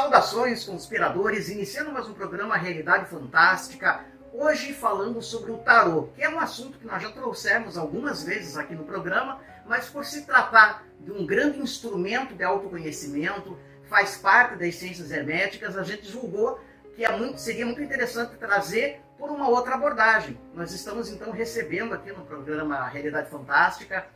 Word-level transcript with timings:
Saudações, 0.00 0.64
conspiradores, 0.64 1.50
iniciando 1.50 1.92
mais 1.92 2.08
um 2.08 2.14
programa 2.14 2.56
Realidade 2.56 3.04
Fantástica. 3.10 4.00
Hoje 4.32 4.72
falando 4.72 5.20
sobre 5.20 5.52
o 5.52 5.58
tarô, 5.58 6.08
que 6.16 6.22
é 6.22 6.28
um 6.30 6.40
assunto 6.40 6.78
que 6.78 6.86
nós 6.86 7.02
já 7.02 7.10
trouxemos 7.10 7.76
algumas 7.76 8.22
vezes 8.22 8.56
aqui 8.56 8.74
no 8.74 8.84
programa, 8.84 9.42
mas 9.66 9.90
por 9.90 10.06
se 10.06 10.22
tratar 10.22 10.86
de 11.00 11.12
um 11.12 11.26
grande 11.26 11.60
instrumento 11.60 12.34
de 12.34 12.42
autoconhecimento, 12.42 13.58
faz 13.90 14.16
parte 14.16 14.56
das 14.56 14.74
ciências 14.76 15.10
herméticas, 15.10 15.76
a 15.76 15.82
gente 15.82 16.10
julgou 16.10 16.58
que 16.96 17.04
é 17.04 17.14
muito, 17.14 17.38
seria 17.38 17.66
muito 17.66 17.82
interessante 17.82 18.38
trazer 18.38 19.02
por 19.18 19.30
uma 19.30 19.50
outra 19.50 19.74
abordagem. 19.74 20.40
Nós 20.54 20.72
estamos 20.72 21.10
então 21.10 21.30
recebendo 21.30 21.92
aqui 21.92 22.10
no 22.10 22.24
programa 22.24 22.88
Realidade 22.88 23.28
Fantástica, 23.28 24.06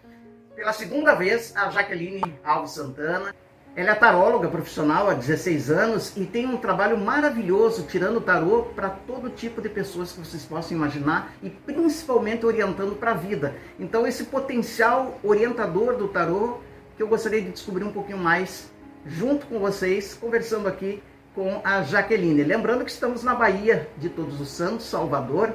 pela 0.56 0.72
segunda 0.72 1.14
vez, 1.14 1.54
a 1.54 1.68
Jaqueline 1.68 2.40
Alves 2.42 2.70
Santana. 2.70 3.34
Ela 3.76 3.90
é 3.90 3.94
taróloga 3.96 4.46
profissional 4.46 5.10
há 5.10 5.14
16 5.14 5.68
anos 5.68 6.16
e 6.16 6.24
tem 6.24 6.46
um 6.46 6.56
trabalho 6.56 6.96
maravilhoso 6.96 7.82
tirando 7.82 8.20
tarô 8.20 8.66
para 8.72 8.88
todo 8.88 9.28
tipo 9.28 9.60
de 9.60 9.68
pessoas 9.68 10.12
que 10.12 10.20
vocês 10.20 10.44
possam 10.44 10.76
imaginar 10.76 11.34
e 11.42 11.50
principalmente 11.50 12.46
orientando 12.46 12.94
para 12.94 13.10
a 13.10 13.14
vida. 13.14 13.56
Então 13.76 14.06
esse 14.06 14.26
potencial 14.26 15.18
orientador 15.24 15.96
do 15.96 16.06
tarô 16.06 16.58
que 16.96 17.02
eu 17.02 17.08
gostaria 17.08 17.42
de 17.42 17.50
descobrir 17.50 17.82
um 17.82 17.90
pouquinho 17.90 18.18
mais 18.18 18.70
junto 19.04 19.44
com 19.46 19.58
vocês, 19.58 20.14
conversando 20.14 20.68
aqui 20.68 21.02
com 21.34 21.60
a 21.64 21.82
Jaqueline. 21.82 22.44
Lembrando 22.44 22.84
que 22.84 22.92
estamos 22.92 23.24
na 23.24 23.34
Bahia 23.34 23.88
de 23.98 24.08
Todos 24.08 24.40
os 24.40 24.50
Santos, 24.50 24.86
Salvador. 24.86 25.52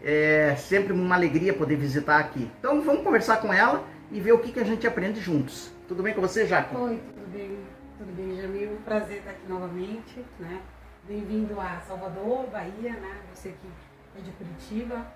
É 0.00 0.54
sempre 0.56 0.92
uma 0.92 1.16
alegria 1.16 1.52
poder 1.52 1.74
visitar 1.74 2.18
aqui. 2.20 2.48
Então 2.60 2.80
vamos 2.82 3.02
conversar 3.02 3.38
com 3.38 3.52
ela 3.52 3.84
e 4.12 4.20
ver 4.20 4.30
o 4.30 4.38
que, 4.38 4.52
que 4.52 4.60
a 4.60 4.64
gente 4.64 4.86
aprende 4.86 5.20
juntos. 5.20 5.74
Tudo 5.88 6.02
bem 6.02 6.12
com 6.14 6.20
você, 6.20 6.44
Jaque? 6.44 6.74
Oi, 6.74 7.00
tudo 7.14 7.32
bem? 7.32 7.60
Tudo 7.96 8.12
bem, 8.16 8.42
Jamil? 8.42 8.76
Prazer 8.84 9.18
estar 9.18 9.30
aqui 9.30 9.46
novamente, 9.48 10.24
né? 10.40 10.60
Bem-vindo 11.06 11.60
a 11.60 11.78
Salvador, 11.78 12.48
Bahia, 12.48 12.94
né? 12.94 13.22
Você 13.32 13.50
que 13.50 13.68
é 14.18 14.20
de 14.20 14.32
Curitiba. 14.32 15.06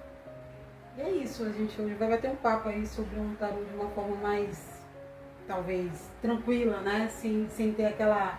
E 0.96 1.00
é 1.00 1.10
isso, 1.10 1.42
a 1.42 1.50
gente 1.50 1.80
hoje 1.82 1.94
vai 1.94 2.08
bater 2.08 2.30
um 2.30 2.36
papo 2.36 2.68
aí 2.68 2.86
sobre 2.86 3.18
um 3.18 3.34
tarô 3.34 3.64
de 3.64 3.74
uma 3.74 3.88
forma 3.90 4.14
mais, 4.14 4.80
talvez, 5.48 6.08
tranquila, 6.22 6.80
né? 6.82 7.08
Sem, 7.08 7.48
sem 7.48 7.72
ter 7.72 7.86
aquela, 7.86 8.38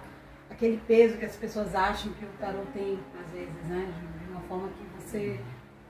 aquele 0.49 0.77
peso 0.87 1.17
que 1.17 1.25
as 1.25 1.35
pessoas 1.35 1.75
acham 1.75 2.13
que 2.13 2.23
o 2.23 2.29
tarô 2.39 2.61
tem, 2.73 2.97
às 3.21 3.29
vezes, 3.31 3.67
né? 3.67 3.93
De 4.23 4.31
uma 4.31 4.41
forma 4.43 4.69
que 4.69 5.01
você 5.01 5.37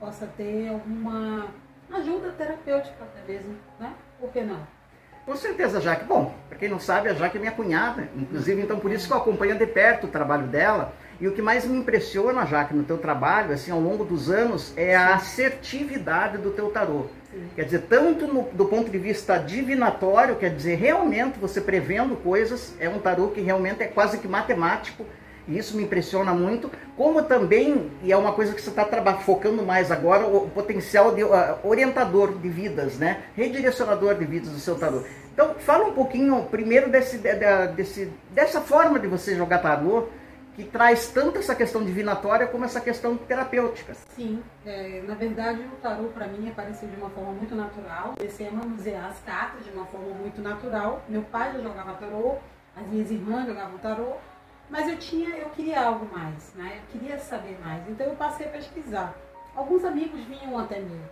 possa 0.00 0.26
ter 0.26 0.70
alguma 0.70 1.46
ajuda 1.88 2.32
terapêutica 2.32 3.04
até 3.04 3.32
mesmo, 3.32 3.56
né? 3.78 3.94
Por 4.18 4.32
que 4.32 4.42
não? 4.42 4.81
Com 5.24 5.36
certeza, 5.36 5.80
Jaque. 5.80 6.04
Bom, 6.04 6.34
para 6.48 6.58
quem 6.58 6.68
não 6.68 6.80
sabe, 6.80 7.08
a 7.08 7.14
Jaque 7.14 7.36
é 7.36 7.40
minha 7.40 7.52
cunhada, 7.52 8.08
inclusive, 8.16 8.60
então 8.60 8.78
por 8.80 8.90
isso 8.90 9.06
que 9.06 9.12
eu 9.12 9.16
acompanho 9.16 9.56
de 9.56 9.66
perto 9.66 10.06
o 10.06 10.10
trabalho 10.10 10.46
dela. 10.48 10.92
E 11.20 11.28
o 11.28 11.32
que 11.32 11.40
mais 11.40 11.64
me 11.64 11.78
impressiona, 11.78 12.44
Jaque, 12.44 12.74
no 12.74 12.82
teu 12.82 12.98
trabalho, 12.98 13.52
assim, 13.52 13.70
ao 13.70 13.78
longo 13.78 14.04
dos 14.04 14.28
anos, 14.28 14.72
é 14.76 14.96
a 14.96 15.14
assertividade 15.14 16.38
do 16.38 16.50
teu 16.50 16.70
tarô. 16.70 17.06
Sim. 17.30 17.48
Quer 17.54 17.64
dizer, 17.64 17.82
tanto 17.88 18.26
no, 18.26 18.42
do 18.52 18.64
ponto 18.64 18.90
de 18.90 18.98
vista 18.98 19.38
divinatório, 19.38 20.34
quer 20.34 20.52
dizer, 20.52 20.74
realmente 20.74 21.38
você 21.38 21.60
prevendo 21.60 22.16
coisas, 22.16 22.74
é 22.80 22.88
um 22.88 22.98
tarô 22.98 23.28
que 23.28 23.40
realmente 23.40 23.84
é 23.84 23.86
quase 23.86 24.18
que 24.18 24.26
matemático, 24.26 25.06
e 25.48 25.58
isso 25.58 25.76
me 25.76 25.82
impressiona 25.82 26.32
muito, 26.32 26.70
como 26.96 27.22
também, 27.22 27.90
e 28.02 28.12
é 28.12 28.16
uma 28.16 28.32
coisa 28.32 28.54
que 28.54 28.60
você 28.60 28.70
está 28.70 28.84
focando 29.16 29.62
mais 29.62 29.90
agora, 29.90 30.26
o, 30.26 30.48
potencial 30.50 31.14
de 31.14 31.24
uh, 31.24 31.30
orientador 31.64 32.38
de 32.38 32.48
vidas, 32.48 32.98
né? 32.98 33.22
Redirecionador 33.36 34.14
de 34.14 34.24
vidas 34.24 34.50
do 34.50 34.58
seu 34.58 34.76
tarô. 34.78 35.02
Então, 35.32 35.54
fala 35.58 35.86
um 35.86 35.92
pouquinho 35.92 36.44
primeiro 36.50 36.90
desse, 36.90 37.18
desse, 37.74 38.12
dessa 38.30 38.60
forma 38.60 38.98
de 38.98 39.06
você 39.06 39.34
jogar 39.34 39.58
tarô, 39.58 40.08
que 40.54 40.64
traz 40.64 41.08
tanto 41.08 41.38
essa 41.38 41.54
questão 41.54 41.82
divinatória 41.82 42.46
como 42.46 42.64
essa 42.64 42.80
questão 42.80 43.16
terapêutica. 43.16 43.94
Sim, 44.14 44.42
é, 44.66 45.02
na 45.06 45.14
verdade 45.14 45.62
o 45.62 45.76
tarô 45.80 46.04
para 46.08 46.26
mim 46.26 46.48
apareceu 46.48 46.88
de 46.88 46.96
uma 46.96 47.08
forma 47.10 47.32
muito 47.32 47.54
natural. 47.54 48.14
Comecei 48.18 48.48
a 48.48 48.50
manusear 48.50 49.06
as 49.06 49.18
cartas 49.20 49.64
de 49.64 49.70
uma 49.70 49.86
forma 49.86 50.14
muito 50.14 50.42
natural. 50.42 51.02
Meu 51.08 51.22
pai 51.22 51.52
já 51.52 51.60
jogava 51.60 51.94
tarô, 51.94 52.36
as 52.76 52.86
minhas 52.86 53.10
irmãs 53.10 53.46
jogavam 53.46 53.78
tarô. 53.78 54.16
Mas 54.72 54.88
eu 54.88 54.96
tinha, 54.96 55.28
eu 55.36 55.50
queria 55.50 55.82
algo 55.82 56.08
mais, 56.10 56.54
né? 56.54 56.78
Eu 56.78 56.98
queria 56.98 57.18
saber 57.18 57.60
mais. 57.62 57.86
Então 57.90 58.06
eu 58.06 58.16
passei 58.16 58.46
a 58.46 58.50
pesquisar. 58.52 59.14
Alguns 59.54 59.84
amigos 59.84 60.24
vinham 60.24 60.58
até 60.58 60.80
mim. 60.80 61.02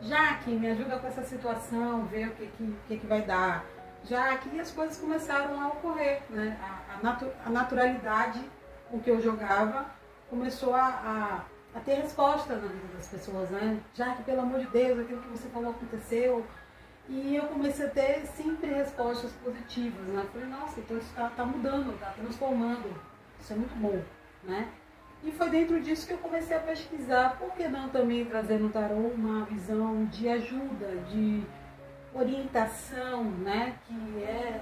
Jaque, 0.00 0.52
me 0.52 0.70
ajuda 0.70 0.98
com 0.98 1.06
essa 1.06 1.22
situação, 1.22 2.06
ver 2.06 2.28
o 2.28 2.30
que, 2.30 2.46
que, 2.46 2.76
que, 2.88 2.96
que 2.96 3.06
vai 3.06 3.20
dar. 3.20 3.66
Já 4.04 4.38
que 4.38 4.58
as 4.58 4.70
coisas 4.70 4.96
começaram 4.96 5.60
a 5.60 5.68
ocorrer, 5.68 6.22
né? 6.30 6.58
A, 6.62 6.94
a, 6.94 7.02
natu 7.02 7.30
a 7.44 7.50
naturalidade 7.50 8.42
com 8.90 8.98
que 8.98 9.10
eu 9.10 9.20
jogava 9.20 9.84
começou 10.30 10.74
a, 10.74 10.86
a, 10.86 11.78
a, 11.78 11.80
ter 11.80 11.96
resposta 11.96 12.54
na 12.54 12.68
vida 12.68 12.96
das 12.96 13.08
pessoas, 13.08 13.50
né? 13.50 13.82
Já 13.92 14.14
que, 14.14 14.22
pelo 14.22 14.40
amor 14.40 14.60
de 14.60 14.66
Deus, 14.68 14.98
aquilo 14.98 15.20
que 15.20 15.28
você 15.28 15.48
falou 15.50 15.72
aconteceu. 15.72 16.46
E 17.06 17.36
eu 17.36 17.42
comecei 17.48 17.84
a 17.84 17.90
ter 17.90 18.24
sempre 18.28 18.72
respostas 18.72 19.30
positivas, 19.44 20.06
né? 20.06 20.24
Falei, 20.32 20.48
nossa, 20.48 20.80
então 20.80 20.96
isso 20.96 21.10
está 21.10 21.28
tá 21.28 21.44
mudando, 21.44 21.92
está 21.92 22.12
transformando. 22.12 23.09
Isso 23.40 23.52
é 23.52 23.56
muito 23.56 23.74
bom, 23.76 23.98
né? 24.44 24.68
E 25.22 25.30
foi 25.32 25.50
dentro 25.50 25.80
disso 25.80 26.06
que 26.06 26.14
eu 26.14 26.18
comecei 26.18 26.56
a 26.56 26.60
pesquisar, 26.60 27.36
por 27.38 27.52
que 27.52 27.68
não 27.68 27.88
também 27.88 28.24
trazer 28.24 28.58
no 28.58 28.70
tarô 28.70 28.94
uma 28.94 29.44
visão 29.44 30.06
de 30.06 30.28
ajuda, 30.28 30.96
de 31.10 31.42
orientação, 32.14 33.24
né? 33.24 33.74
Que 33.86 34.24
é 34.24 34.60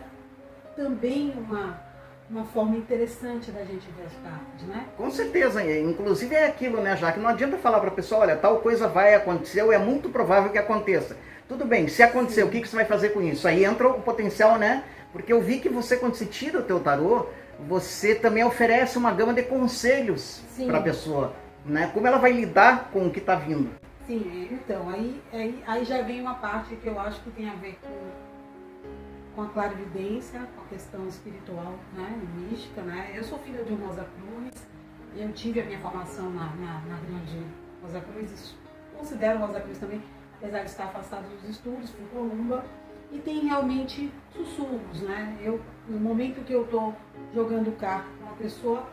também 0.74 1.32
uma, 1.36 1.80
uma 2.28 2.44
forma 2.44 2.76
interessante 2.76 3.50
da 3.52 3.64
gente 3.64 3.86
ver 3.96 4.06
as 4.06 4.14
cartas, 4.14 4.62
né? 4.66 4.86
Com 4.96 5.10
certeza, 5.10 5.62
inclusive 5.64 6.34
é 6.34 6.46
aquilo, 6.46 6.80
né, 6.80 6.96
já 6.96 7.12
que 7.12 7.20
não 7.20 7.28
adianta 7.28 7.56
falar 7.56 7.80
para 7.80 7.88
a 7.88 7.94
pessoa, 7.94 8.22
olha, 8.22 8.36
tal 8.36 8.58
coisa 8.58 8.88
vai 8.88 9.14
acontecer, 9.14 9.62
ou 9.62 9.72
é 9.72 9.78
muito 9.78 10.08
provável 10.08 10.50
que 10.50 10.58
aconteça. 10.58 11.16
Tudo 11.48 11.64
bem, 11.64 11.88
se 11.88 12.02
acontecer, 12.02 12.42
Sim. 12.42 12.48
o 12.48 12.50
que, 12.50 12.60
que 12.60 12.68
você 12.68 12.76
vai 12.76 12.84
fazer 12.84 13.10
com 13.10 13.22
isso? 13.22 13.48
Aí 13.48 13.64
entra 13.64 13.88
o 13.88 14.02
potencial, 14.02 14.58
né? 14.58 14.84
Porque 15.12 15.32
eu 15.32 15.40
vi 15.40 15.58
que 15.58 15.68
você, 15.68 15.96
quando 15.96 16.14
se 16.14 16.26
tira 16.26 16.58
o 16.58 16.62
teu 16.62 16.78
tarô, 16.78 17.26
você 17.66 18.14
também 18.14 18.44
oferece 18.44 18.96
uma 18.98 19.12
gama 19.12 19.34
de 19.34 19.42
conselhos 19.42 20.42
para 20.66 20.78
a 20.78 20.82
pessoa, 20.82 21.34
né? 21.64 21.90
Como 21.92 22.06
ela 22.06 22.18
vai 22.18 22.32
lidar 22.32 22.90
com 22.90 23.06
o 23.06 23.10
que 23.10 23.18
está 23.18 23.34
vindo. 23.34 23.70
Sim, 24.06 24.48
então, 24.50 24.88
aí, 24.88 25.20
aí, 25.32 25.62
aí, 25.66 25.84
já 25.84 26.00
vem 26.02 26.20
uma 26.20 26.34
parte 26.34 26.74
que 26.76 26.86
eu 26.86 26.98
acho 26.98 27.20
que 27.20 27.30
tem 27.30 27.48
a 27.50 27.54
ver 27.54 27.78
com, 27.82 29.34
com 29.34 29.42
a 29.42 29.48
clarividência, 29.48 30.40
com 30.56 30.62
a 30.62 30.64
questão 30.66 31.06
espiritual, 31.06 31.74
né, 31.94 32.18
mística, 32.36 32.80
né? 32.80 33.12
Eu 33.14 33.22
sou 33.22 33.38
filha 33.40 33.62
de 33.64 33.72
um 33.72 33.76
Rosa 33.86 34.06
Cruz, 34.16 34.66
eu 35.14 35.30
tive 35.32 35.60
a 35.60 35.64
minha 35.64 35.78
formação 35.80 36.30
na, 36.30 36.46
na, 36.56 36.80
na 36.86 36.96
grande 37.06 37.44
Rosa 37.82 38.00
Cruz, 38.00 38.56
considero 38.96 39.40
Rosa 39.40 39.60
Cruz 39.60 39.78
também, 39.78 40.02
apesar 40.38 40.60
de 40.60 40.70
estar 40.70 40.84
afastado 40.84 41.28
dos 41.28 41.50
estudos, 41.50 41.90
fui 41.90 42.06
Columba, 42.10 42.64
e 43.12 43.18
tem 43.18 43.40
realmente 43.40 44.10
sussurros, 44.34 45.02
né? 45.02 45.36
Eu, 45.42 45.60
no 45.88 45.98
momento 45.98 46.44
que 46.44 46.52
eu 46.52 46.64
estou 46.64 46.94
jogando 47.34 47.76
carta 47.78 48.06
com 48.18 48.26
uma 48.26 48.36
pessoa, 48.36 48.86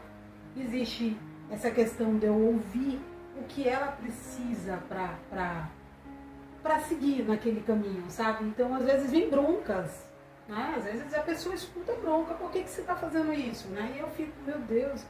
existe 0.58 1.18
essa 1.52 1.70
questão 1.70 2.18
de 2.18 2.26
eu 2.26 2.34
ouvir 2.34 3.00
o 3.38 3.44
que 3.44 3.68
ela 3.68 3.88
precisa 3.88 4.80
para 4.90 5.70
para 6.64 6.80
seguir 6.80 7.24
naquele 7.28 7.62
caminho, 7.62 8.04
sabe? 8.10 8.46
Então, 8.46 8.74
às 8.74 8.84
vezes 8.84 9.12
vem 9.12 9.30
broncas, 9.30 10.04
né? 10.48 10.74
Às 10.76 10.84
vezes 10.84 11.14
a 11.14 11.20
pessoa 11.20 11.54
escuta 11.54 11.94
bronca, 11.94 12.34
por 12.34 12.50
que, 12.50 12.64
que 12.64 12.70
você 12.72 12.82
está 12.82 12.96
fazendo 12.96 13.32
isso, 13.32 13.68
né? 13.68 13.94
E 13.96 14.00
eu 14.00 14.08
fico, 14.08 14.32
meu 14.48 14.58
Deus, 14.58 15.06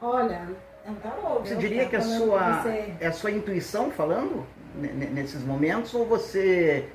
olha, 0.00 0.48
é 0.84 0.90
um 0.90 0.96
tarô. 0.96 1.38
Você 1.38 1.54
diria 1.54 1.88
que 1.88 1.94
a 1.94 2.00
sua, 2.00 2.68
é 2.98 3.06
a 3.06 3.12
sua 3.12 3.30
intuição 3.30 3.92
falando 3.92 4.44
nesses 4.74 5.44
momentos 5.44 5.94
ou 5.94 6.04
você 6.04 6.88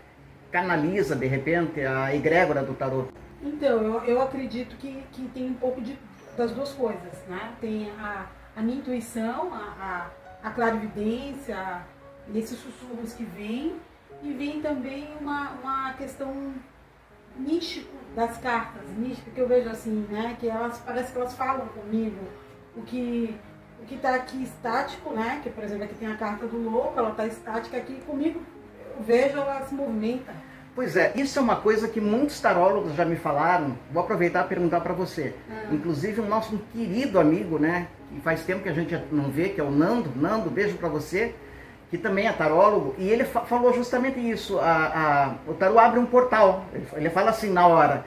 canaliza 0.51 1.15
de 1.15 1.25
repente 1.25 1.79
a 1.79 2.13
egrégora 2.13 2.63
do 2.63 2.73
tarô? 2.73 3.05
Então, 3.41 3.83
eu, 3.83 4.03
eu 4.03 4.21
acredito 4.21 4.75
que, 4.77 5.03
que 5.11 5.27
tem 5.29 5.49
um 5.49 5.53
pouco 5.53 5.81
de, 5.81 5.97
das 6.35 6.51
duas 6.51 6.73
coisas, 6.73 7.13
né? 7.27 7.53
Tem 7.61 7.91
a, 7.91 8.25
a 8.55 8.61
minha 8.61 8.77
intuição, 8.77 9.53
a, 9.53 10.09
a, 10.43 10.47
a 10.47 10.51
clarividência, 10.51 11.85
esses 12.33 12.57
sussurros 12.57 13.13
que 13.13 13.23
vêm, 13.23 13.75
e 14.23 14.33
vem 14.33 14.61
também 14.61 15.07
uma, 15.19 15.51
uma 15.51 15.93
questão 15.93 16.53
místico 17.35 17.95
das 18.15 18.37
cartas, 18.37 18.81
mística, 18.97 19.29
que 19.29 19.39
eu 19.39 19.47
vejo 19.47 19.69
assim, 19.69 20.07
né? 20.09 20.35
Que 20.39 20.49
elas 20.49 20.79
parece 20.79 21.11
que 21.11 21.17
elas 21.19 21.33
falam 21.33 21.67
comigo 21.67 22.17
o 22.75 22.81
que 22.81 23.37
o 23.79 23.85
que 23.85 23.93
está 23.93 24.15
aqui 24.15 24.41
estático, 24.41 25.13
né? 25.13 25.39
Que 25.43 25.49
por 25.51 25.63
exemplo 25.63 25.83
aqui 25.83 25.95
tem 25.95 26.11
a 26.11 26.17
carta 26.17 26.47
do 26.47 26.57
louco, 26.57 26.97
ela 26.97 27.11
está 27.11 27.27
estática 27.27 27.77
aqui 27.77 28.01
comigo, 28.01 28.41
eu 28.97 29.03
vejo 29.03 29.37
ela 29.37 29.63
se 29.65 29.75
movimenta. 29.75 30.33
Pois 30.77 30.95
é, 30.95 31.11
isso 31.15 31.39
é 31.39 31.41
uma 31.41 31.55
coisa 31.55 31.87
que 31.87 31.99
muitos 31.99 32.39
tarólogos 32.39 32.93
já 32.93 33.03
me 33.03 33.15
falaram. 33.15 33.75
Vou 33.91 34.03
aproveitar 34.03 34.45
e 34.45 34.47
perguntar 34.47 34.79
para 34.81 34.93
você. 34.93 35.33
Ah. 35.49 35.73
Inclusive, 35.73 36.21
o 36.21 36.25
nosso 36.27 36.55
querido 36.71 37.19
amigo, 37.19 37.57
né, 37.57 37.87
que 38.13 38.21
faz 38.21 38.43
tempo 38.43 38.61
que 38.61 38.69
a 38.69 38.73
gente 38.73 38.95
não 39.11 39.31
vê, 39.31 39.49
que 39.49 39.59
é 39.59 39.63
o 39.63 39.71
Nando. 39.71 40.13
Nando, 40.15 40.51
beijo 40.51 40.77
para 40.77 40.87
você, 40.87 41.33
que 41.89 41.97
também 41.97 42.27
é 42.27 42.31
tarólogo. 42.31 42.93
E 42.99 43.09
ele 43.09 43.25
fa 43.25 43.41
falou 43.41 43.73
justamente 43.73 44.19
isso. 44.19 44.59
A, 44.59 45.33
a, 45.47 45.49
o 45.49 45.55
tarô 45.55 45.79
abre 45.79 45.99
um 45.99 46.05
portal. 46.05 46.65
Ele, 46.93 47.09
fala 47.09 47.31
assim 47.31 47.49
na 47.51 47.65
hora. 47.65 48.05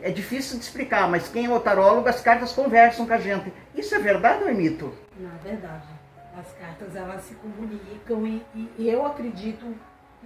É 0.00 0.10
difícil 0.10 0.56
de 0.56 0.64
explicar, 0.64 1.06
mas 1.10 1.28
quem 1.28 1.44
é 1.44 1.50
o 1.52 1.60
tarólogo, 1.60 2.08
as 2.08 2.22
cartas 2.22 2.50
conversam 2.50 3.06
com 3.06 3.12
a 3.12 3.18
gente. 3.18 3.52
Isso 3.74 3.94
é 3.94 3.98
verdade 3.98 4.42
ou 4.42 4.48
é 4.48 4.54
mito? 4.54 4.90
Não, 5.20 5.28
é 5.28 5.50
verdade. 5.50 5.84
As 6.34 6.50
cartas 6.54 6.96
elas 6.96 7.24
se 7.24 7.34
comunicam 7.34 8.26
e, 8.26 8.42
e 8.78 8.88
eu 8.88 9.04
acredito 9.04 9.66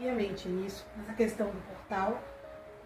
piamente 0.01 0.49
nisso, 0.49 0.87
nessa 0.97 1.13
questão 1.13 1.47
do 1.47 1.61
portal. 1.69 2.19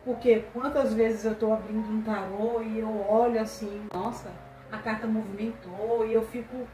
Porque 0.05 0.45
quantas 0.53 0.93
vezes 0.93 1.25
eu 1.25 1.33
estou 1.33 1.55
abrindo 1.55 1.89
um 1.89 2.03
tarô 2.03 2.61
e 2.61 2.81
eu 2.81 3.07
olho 3.09 3.41
assim, 3.41 3.87
nossa, 3.93 4.31
a 4.71 4.79
carta 4.79 5.07
movimentou 5.07 6.05
e 6.07 6.13
eu 6.13 6.27
fico. 6.27 6.67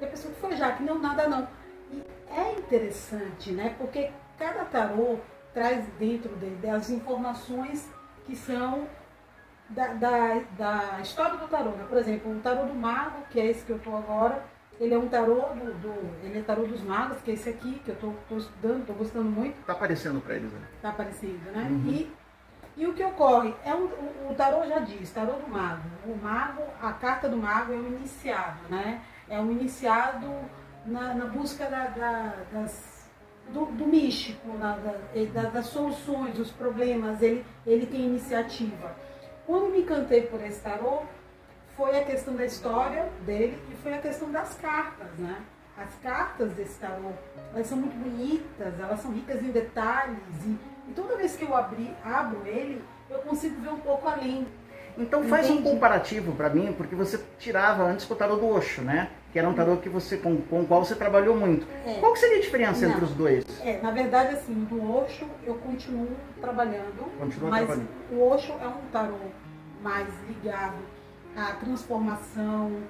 E 0.00 0.04
a 0.04 0.08
pessoa 0.08 0.32
que 0.32 0.40
foi 0.40 0.54
já, 0.54 0.72
que 0.72 0.84
não, 0.84 0.98
nada 0.98 1.26
não. 1.26 1.48
E 1.90 2.04
é 2.30 2.52
interessante, 2.52 3.50
né? 3.50 3.74
Porque 3.78 4.12
cada 4.38 4.64
tarô 4.66 5.18
traz 5.52 5.84
dentro 5.98 6.36
dele 6.36 6.70
as 6.70 6.88
informações 6.90 7.88
que 8.24 8.36
são 8.36 8.86
da, 9.70 9.88
da, 9.94 10.42
da 10.56 11.00
história 11.00 11.36
do 11.36 11.48
tarô. 11.48 11.70
Né? 11.70 11.84
Por 11.88 11.98
exemplo, 11.98 12.30
o 12.30 12.40
tarô 12.40 12.66
do 12.66 12.74
mago, 12.74 13.22
que 13.30 13.40
é 13.40 13.46
esse 13.46 13.64
que 13.64 13.72
eu 13.72 13.78
estou 13.78 13.96
agora, 13.96 14.44
ele 14.80 14.94
é 14.94 14.98
um 14.98 15.08
tarô 15.08 15.40
do, 15.54 15.74
do, 15.74 16.24
ele 16.24 16.38
é 16.38 16.42
tarô 16.42 16.64
dos 16.64 16.82
magos, 16.82 17.20
que 17.22 17.30
é 17.30 17.34
esse 17.34 17.48
aqui, 17.48 17.80
que 17.84 17.90
eu 17.90 17.94
estou 17.94 18.38
estudando, 18.38 18.80
estou 18.80 18.96
gostando 18.96 19.28
muito. 19.28 19.58
Está 19.60 19.72
aparecendo 19.72 20.20
para 20.20 20.36
eles, 20.36 20.52
né? 20.52 20.60
Está 20.76 20.88
aparecendo, 20.90 21.52
né? 21.52 21.68
Uhum. 21.70 21.90
E, 21.90 22.12
e 22.76 22.86
o 22.86 22.94
que 22.94 23.02
ocorre? 23.02 23.54
É 23.64 23.74
um, 23.74 23.86
o, 23.86 24.30
o 24.30 24.34
tarô 24.34 24.64
já 24.66 24.78
diz, 24.78 25.10
tarô 25.10 25.32
do 25.32 25.48
mago. 25.48 25.82
O 26.06 26.16
mago, 26.16 26.62
a 26.80 26.92
carta 26.92 27.28
do 27.28 27.36
mago 27.36 27.72
é 27.72 27.76
um 27.76 27.86
iniciado, 27.88 28.60
né? 28.70 29.02
É 29.28 29.40
um 29.40 29.50
iniciado 29.50 30.32
na, 30.86 31.14
na 31.14 31.26
busca 31.26 31.66
da, 31.66 31.86
da, 31.86 32.34
das, 32.52 33.10
do, 33.52 33.66
do, 33.66 33.86
místico, 33.86 34.56
na, 34.56 34.76
da, 34.76 35.42
das 35.50 35.66
soluções, 35.66 36.34
dos 36.34 36.52
problemas, 36.52 37.20
ele, 37.20 37.44
ele 37.66 37.84
tem 37.86 38.06
iniciativa. 38.06 38.94
Quando 39.44 39.72
me 39.72 39.80
encantei 39.80 40.22
por 40.22 40.40
esse 40.42 40.60
tarô, 40.60 41.02
foi 41.78 41.96
a 41.96 42.04
questão 42.04 42.34
da 42.34 42.44
história 42.44 43.08
dele 43.24 43.56
e 43.72 43.76
foi 43.76 43.94
a 43.94 43.98
questão 43.98 44.30
das 44.32 44.54
cartas, 44.56 45.06
né? 45.16 45.36
As 45.76 45.94
cartas 46.02 46.50
desse 46.54 46.76
tarô, 46.80 47.12
elas 47.54 47.68
são 47.68 47.78
muito 47.78 47.96
bonitas, 47.96 48.74
elas 48.80 49.00
são 49.00 49.12
ricas 49.12 49.40
em 49.40 49.52
detalhes 49.52 50.18
e, 50.44 50.58
e 50.88 50.92
toda 50.92 51.16
vez 51.16 51.36
que 51.36 51.44
eu 51.44 51.56
abri, 51.56 51.94
abro 52.04 52.44
ele, 52.44 52.82
eu 53.08 53.20
consigo 53.20 53.60
ver 53.60 53.68
um 53.68 53.78
pouco 53.78 54.08
além. 54.08 54.44
Então 54.98 55.22
faz 55.22 55.48
Entendi. 55.48 55.68
um 55.68 55.72
comparativo 55.74 56.32
para 56.32 56.50
mim, 56.50 56.74
porque 56.76 56.96
você 56.96 57.22
tirava 57.38 57.84
antes 57.84 58.04
com 58.04 58.14
o 58.14 58.16
tarô 58.16 58.34
do 58.34 58.48
Osho, 58.48 58.82
né? 58.82 59.10
Que 59.32 59.38
era 59.38 59.48
um 59.48 59.54
tarô 59.54 59.76
que 59.76 59.88
você, 59.88 60.16
com, 60.16 60.38
com 60.38 60.62
o 60.62 60.66
qual 60.66 60.84
você 60.84 60.96
trabalhou 60.96 61.36
muito. 61.36 61.64
É. 61.86 62.00
Qual 62.00 62.16
seria 62.16 62.38
a 62.38 62.40
diferença 62.40 62.84
Não. 62.84 62.90
entre 62.90 63.04
os 63.04 63.12
dois? 63.12 63.44
É, 63.64 63.80
na 63.80 63.92
verdade, 63.92 64.34
assim, 64.34 64.64
do 64.64 64.82
Osho 64.92 65.28
eu 65.44 65.54
continuo 65.54 66.08
trabalhando. 66.40 67.08
Continua 67.20 67.50
mas 67.50 67.66
trabalhando. 67.66 67.88
o 68.10 68.28
Osho 68.28 68.52
é 68.60 68.66
um 68.66 68.90
tarô 68.90 69.18
mais 69.80 70.08
ligado 70.26 70.97
à 71.38 71.52
transformação 71.54 72.82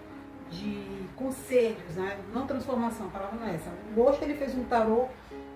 de 0.50 1.06
conselhos, 1.14 1.94
né? 1.94 2.18
Não 2.32 2.46
transformação, 2.46 3.06
a 3.06 3.10
palavra 3.10 3.38
não 3.38 3.46
é 3.46 3.54
essa. 3.54 3.70
O 3.94 4.00
Osho 4.00 4.24
ele 4.24 4.34
fez 4.34 4.56
um 4.56 4.64
tarô 4.64 5.08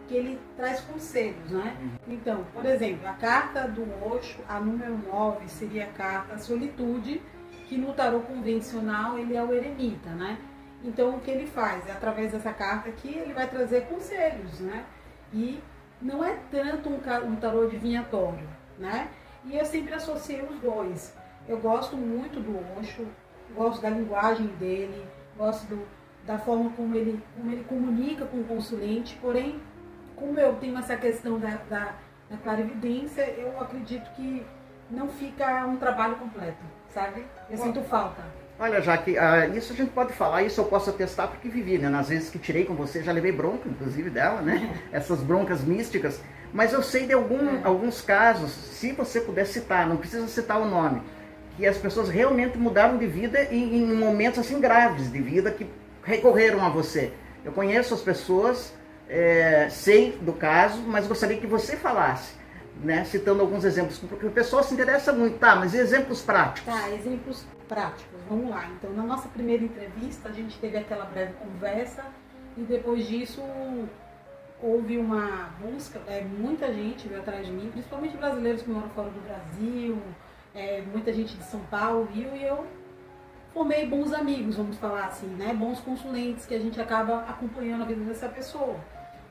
que 0.07 0.15
ele 0.15 0.39
traz 0.57 0.81
conselhos, 0.81 1.51
né? 1.51 1.77
Uhum. 1.81 2.15
Então, 2.15 2.45
por 2.53 2.67
exemplo, 2.67 3.09
a 3.09 3.15
carta 3.15 3.67
do 3.67 3.83
Osho, 4.05 4.41
a 4.49 4.61
número 4.61 4.99
9, 5.11 5.49
seria 5.49 5.85
a 5.85 5.93
carta 5.93 6.39
Solitude, 6.39 7.23
que 7.69 7.79
no 7.79 7.95
tarô 7.95 8.21
convencional 8.21 9.19
ele 9.19 9.35
é 9.35 9.43
o 9.43 9.53
eremita, 9.53 10.11
né? 10.11 10.39
Então, 10.85 11.17
o 11.17 11.21
que 11.21 11.31
ele 11.31 11.47
faz? 11.47 11.89
Através 11.89 12.33
dessa 12.33 12.53
carta 12.53 12.89
aqui, 12.89 13.09
ele 13.09 13.33
vai 13.33 13.49
trazer 13.49 13.87
conselhos, 13.87 14.61
né? 14.61 14.85
E 15.33 15.63
não 16.01 16.23
é 16.23 16.37
tanto 16.51 16.91
um, 16.91 17.01
um 17.27 17.37
tarô 17.37 17.63
adivinhatório, 17.63 18.47
né? 18.79 19.09
E 19.45 19.57
eu 19.57 19.65
sempre 19.65 19.95
associei 19.95 20.43
os 20.43 20.59
dois. 20.61 21.15
Eu 21.49 21.59
gosto 21.59 21.97
muito 21.97 22.41
do 22.41 22.59
Osho, 22.79 23.07
gosto 23.55 23.83
da 23.83 23.91
linguagem 23.91 24.47
dele, 24.59 25.07
gosto 25.37 25.67
do, 25.67 25.87
da 26.25 26.39
forma 26.39 26.71
como 26.71 26.95
ele, 26.95 27.23
como 27.37 27.51
ele 27.51 27.65
comunica 27.65 28.25
com 28.27 28.39
o 28.39 28.45
consulente, 28.45 29.19
porém, 29.21 29.61
como 30.17 30.39
eu 30.39 30.55
tenho 30.55 30.79
essa 30.79 30.97
questão 30.97 31.39
da, 31.39 31.59
da, 31.69 31.95
da 32.31 32.37
clarividência, 32.43 33.23
eu 33.23 33.61
acredito 33.61 34.09
que 34.15 34.45
não 34.91 35.09
fica 35.09 35.67
um 35.67 35.77
trabalho 35.77 36.17
completo, 36.17 36.63
sabe? 36.93 37.25
Eu 37.51 37.59
sinto 37.59 37.83
falta. 37.83 38.23
Olha, 38.59 38.81
Jaque, 38.81 39.17
uh, 39.17 39.57
isso 39.57 39.73
a 39.73 39.77
gente 39.77 39.91
pode 39.91 40.13
falar, 40.13 40.43
isso 40.43 40.61
eu 40.61 40.65
posso 40.67 40.91
atestar 40.91 41.29
porque 41.29 41.49
vivi, 41.49 41.79
né? 41.79 41.89
Nas 41.89 42.09
vezes 42.09 42.31
que 42.31 42.39
tirei 42.39 42.65
com 42.65 42.75
você, 42.75 43.03
já 43.03 43.11
levei 43.11 43.33
bronca, 43.33 43.69
inclusive, 43.69 44.09
dela, 44.09 44.41
né? 44.41 44.79
Essas 44.93 45.21
broncas 45.21 45.65
místicas. 45.65 46.21
Mas 46.53 46.73
eu 46.73 46.83
sei 46.83 47.07
de 47.07 47.15
algum, 47.15 47.57
é. 47.57 47.61
alguns 47.65 48.03
casos, 48.03 48.53
se 48.53 48.93
você 48.93 49.21
puder 49.21 49.47
citar, 49.47 49.89
não 49.89 49.97
precisa 49.97 50.29
citar 50.29 50.61
o 50.61 50.67
nome, 50.67 51.03
que 51.63 51.67
as 51.69 51.79
pessoas 51.79 52.09
realmente 52.09 52.59
mudaram 52.59 52.99
de 52.99 53.07
vida 53.07 53.45
em, 53.45 53.77
em 53.77 53.95
momentos 53.95 54.41
assim 54.41 54.61
graves 54.61 55.13
de 55.13 55.23
vida 55.23 55.49
que 55.53 55.65
recorreram 56.03 56.61
a 56.67 56.69
você. 56.69 57.13
Eu 57.45 57.53
conheço 57.53 57.95
as 57.95 58.01
pessoas, 58.01 58.75
é, 59.09 59.69
sei 59.71 60.11
do 60.11 60.33
caso, 60.33 60.83
mas 60.83 61.07
gostaria 61.07 61.37
que 61.37 61.47
você 61.47 61.77
falasse, 61.77 62.35
né, 62.83 63.05
citando 63.05 63.43
alguns 63.43 63.65
exemplos, 63.65 63.97
porque 63.97 64.27
o 64.27 64.33
pessoal 64.33 64.65
se 64.65 64.75
interessa 64.75 65.13
muito. 65.13 65.39
Tá, 65.39 65.55
mas 65.55 65.73
exemplos 65.73 66.21
práticos? 66.21 66.65
Tá, 66.65 66.91
exemplos 66.91 67.47
práticos. 67.69 68.21
Vamos 68.29 68.51
lá. 68.51 68.69
Então, 68.77 68.93
na 68.93 69.05
nossa 69.05 69.29
primeira 69.29 69.63
entrevista, 69.63 70.31
a 70.31 70.33
gente 70.33 70.59
teve 70.59 70.77
aquela 70.77 71.05
breve 71.05 71.35
conversa 71.35 72.03
e 72.57 72.63
depois 72.63 73.07
disso 73.07 73.41
houve 74.61 74.99
uma 74.99 75.51
busca, 75.61 76.01
é, 76.09 76.23
muita 76.23 76.73
gente 76.73 77.07
veio 77.07 77.21
atrás 77.21 77.47
de 77.47 77.53
mim, 77.53 77.69
principalmente 77.71 78.17
brasileiros 78.17 78.63
que 78.63 78.71
moram 78.71 78.89
fora 78.91 79.11
do 79.11 79.21
Brasil, 79.21 79.97
é, 80.55 80.83
muita 80.83 81.13
gente 81.13 81.37
de 81.37 81.45
São 81.45 81.61
Paulo, 81.61 82.05
Rio, 82.05 82.35
e 82.37 82.43
eu 82.43 82.67
formei 83.53 83.87
bons 83.87 84.13
amigos, 84.13 84.57
vamos 84.57 84.77
falar 84.79 85.07
assim, 85.07 85.27
né? 85.27 85.53
Bons 85.55 85.81
consulentes 85.81 86.47
que 86.47 86.55
a 86.55 86.59
gente 86.59 86.81
acaba 86.81 87.21
acompanhando 87.21 87.83
a 87.83 87.87
vida 87.87 88.05
dessa 88.05 88.29
pessoa. 88.29 88.77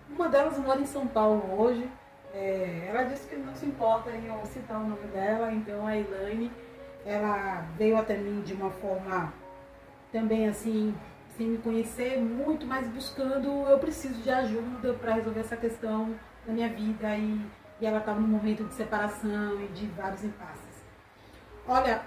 Uma 0.09 0.29
delas 0.29 0.57
mora 0.57 0.79
em 0.79 0.85
São 0.85 1.07
Paulo 1.07 1.59
hoje. 1.59 1.89
É, 2.33 2.85
ela 2.88 3.03
disse 3.03 3.27
que 3.27 3.35
não 3.35 3.53
se 3.56 3.65
importa 3.65 4.09
em 4.12 4.27
eu 4.27 4.45
citar 4.45 4.77
o 4.77 4.88
nome 4.88 5.07
dela, 5.07 5.51
então 5.51 5.85
a 5.85 5.97
Elaine, 5.97 6.51
ela 7.06 7.65
veio 7.77 7.97
até 7.97 8.15
mim 8.15 8.41
de 8.41 8.53
uma 8.53 8.69
forma 8.69 9.33
também 10.12 10.47
assim, 10.47 10.95
sem 11.38 11.47
me 11.47 11.57
conhecer 11.57 12.19
muito, 12.19 12.65
mas 12.65 12.88
buscando, 12.88 13.47
eu 13.67 13.79
preciso 13.79 14.21
de 14.21 14.29
ajuda 14.29 14.94
para 14.94 15.13
resolver 15.13 15.41
essa 15.41 15.57
questão 15.57 16.15
da 16.45 16.53
minha 16.53 16.69
vida 16.69 17.15
e, 17.17 17.41
e 17.81 17.85
ela 17.85 18.00
estava 18.00 18.19
num 18.19 18.27
momento 18.27 18.63
de 18.63 18.74
separação 18.75 19.62
e 19.62 19.67
de 19.67 19.88
vários 19.88 20.24
impasses. 20.24 20.70
Olha, 21.67 22.01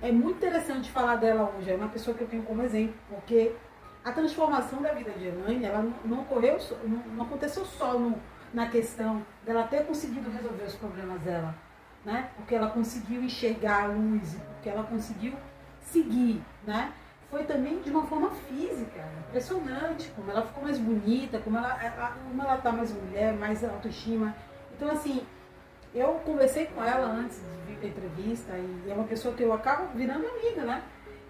é 0.00 0.10
muito 0.10 0.36
interessante 0.36 0.90
falar 0.90 1.16
dela 1.16 1.52
hoje. 1.56 1.70
É 1.70 1.76
uma 1.76 1.88
pessoa 1.88 2.16
que 2.16 2.22
eu 2.22 2.28
tenho 2.28 2.42
como 2.42 2.62
exemplo, 2.62 2.94
porque 3.08 3.54
a 4.04 4.12
transformação 4.12 4.82
da 4.82 4.92
vida 4.92 5.10
de 5.12 5.26
Elaine, 5.26 5.64
ela 5.64 5.84
não, 6.04 6.22
ocorreu, 6.22 6.58
não, 6.84 7.22
aconteceu 7.22 7.64
só 7.64 7.98
no, 7.98 8.18
na 8.52 8.68
questão 8.68 9.24
dela 9.44 9.64
ter 9.64 9.86
conseguido 9.86 10.30
resolver 10.30 10.64
os 10.64 10.74
problemas 10.74 11.20
dela, 11.22 11.54
né? 12.04 12.30
Porque 12.36 12.54
ela 12.54 12.68
conseguiu 12.70 13.22
enxergar 13.22 13.84
a 13.84 13.86
luz, 13.86 14.36
porque 14.54 14.68
ela 14.68 14.82
conseguiu 14.82 15.34
seguir, 15.80 16.42
né? 16.66 16.92
Foi 17.30 17.44
também 17.44 17.80
de 17.80 17.90
uma 17.90 18.04
forma 18.06 18.30
física, 18.30 19.08
impressionante, 19.28 20.10
como 20.14 20.30
ela 20.30 20.42
ficou 20.42 20.64
mais 20.64 20.78
bonita, 20.78 21.38
como 21.38 21.56
ela, 21.56 22.14
como 22.28 22.42
ela 22.42 22.56
tá 22.58 22.72
mais 22.72 22.92
mulher, 22.92 23.32
mais 23.32 23.64
autoestima. 23.64 24.34
Então, 24.76 24.90
assim, 24.90 25.24
eu 25.94 26.08
conversei 26.24 26.66
com 26.66 26.82
ela 26.82 27.06
antes 27.06 27.38
de 27.38 27.72
vir 27.72 27.78
para 27.78 27.88
entrevista 27.88 28.52
e 28.56 28.90
é 28.90 28.94
uma 28.94 29.04
pessoa 29.04 29.34
que 29.34 29.42
eu 29.42 29.52
acabo 29.52 29.88
virando 29.94 30.26
amiga, 30.26 30.62
né? 30.62 30.82